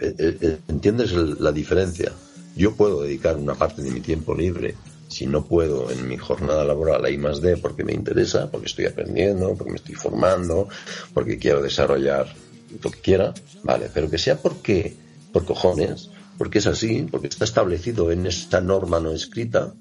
Eh, 0.00 0.14
eh, 0.18 0.38
eh, 0.40 0.58
¿Entiendes 0.68 1.12
la 1.12 1.52
diferencia? 1.52 2.12
Yo 2.56 2.74
puedo 2.74 3.02
dedicar 3.02 3.36
una 3.36 3.54
parte 3.54 3.82
de 3.82 3.90
mi 3.90 4.00
tiempo 4.00 4.34
libre, 4.34 4.74
si 5.08 5.26
no 5.26 5.44
puedo 5.44 5.90
en 5.90 6.08
mi 6.08 6.16
jornada 6.16 6.64
laboral 6.64 7.10
I 7.12 7.18
más 7.18 7.40
D 7.40 7.56
porque 7.56 7.84
me 7.84 7.92
interesa, 7.92 8.50
porque 8.50 8.66
estoy 8.66 8.86
aprendiendo, 8.86 9.54
porque 9.54 9.72
me 9.72 9.76
estoy 9.76 9.94
formando, 9.94 10.68
porque 11.12 11.38
quiero 11.38 11.62
desarrollar 11.62 12.34
lo 12.82 12.90
que 12.90 13.00
quiera, 13.00 13.34
vale, 13.62 13.90
pero 13.92 14.08
que 14.08 14.18
sea 14.18 14.40
porque, 14.40 14.96
por 15.32 15.44
cojones, 15.44 16.10
porque 16.38 16.58
es 16.58 16.66
así, 16.66 17.06
porque 17.10 17.28
está 17.28 17.44
establecido 17.44 18.10
en 18.10 18.26
esta 18.26 18.60
norma 18.60 19.00
no 19.00 19.12
escrita, 19.12 19.74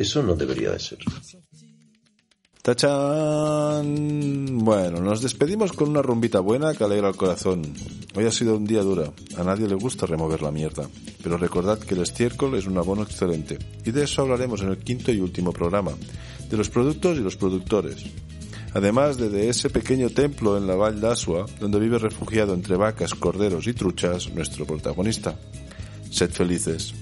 eso 0.00 0.22
no 0.22 0.34
debería 0.34 0.70
de 0.70 0.78
ser. 0.78 0.98
¡Tachán! 2.62 3.84
Bueno, 4.64 5.02
nos 5.02 5.20
despedimos 5.20 5.72
con 5.72 5.90
una 5.90 6.00
rumbita 6.00 6.40
buena 6.40 6.72
que 6.72 6.84
alegra 6.84 7.10
el 7.10 7.16
corazón. 7.16 7.74
Hoy 8.14 8.24
ha 8.24 8.32
sido 8.32 8.56
un 8.56 8.64
día 8.64 8.80
duro. 8.80 9.12
A 9.36 9.44
nadie 9.44 9.68
le 9.68 9.74
gusta 9.74 10.06
remover 10.06 10.40
la 10.40 10.50
mierda. 10.50 10.88
Pero 11.22 11.36
recordad 11.36 11.78
que 11.78 11.94
el 11.94 12.00
estiércol 12.00 12.54
es 12.54 12.66
un 12.66 12.78
abono 12.78 13.02
excelente. 13.02 13.58
Y 13.84 13.90
de 13.90 14.04
eso 14.04 14.22
hablaremos 14.22 14.62
en 14.62 14.70
el 14.70 14.78
quinto 14.78 15.12
y 15.12 15.20
último 15.20 15.52
programa. 15.52 15.92
De 16.48 16.56
los 16.56 16.70
productos 16.70 17.18
y 17.18 17.20
los 17.20 17.36
productores. 17.36 18.02
Además 18.72 19.18
de, 19.18 19.28
de 19.28 19.50
ese 19.50 19.68
pequeño 19.68 20.08
templo 20.08 20.56
en 20.56 20.66
la 20.66 20.76
Val 20.76 20.98
d'Asua, 20.98 21.44
donde 21.60 21.78
vive 21.78 21.98
refugiado 21.98 22.54
entre 22.54 22.76
vacas, 22.76 23.14
corderos 23.14 23.66
y 23.66 23.74
truchas, 23.74 24.32
nuestro 24.32 24.64
protagonista. 24.64 25.38
Sed 26.10 26.30
felices. 26.30 26.94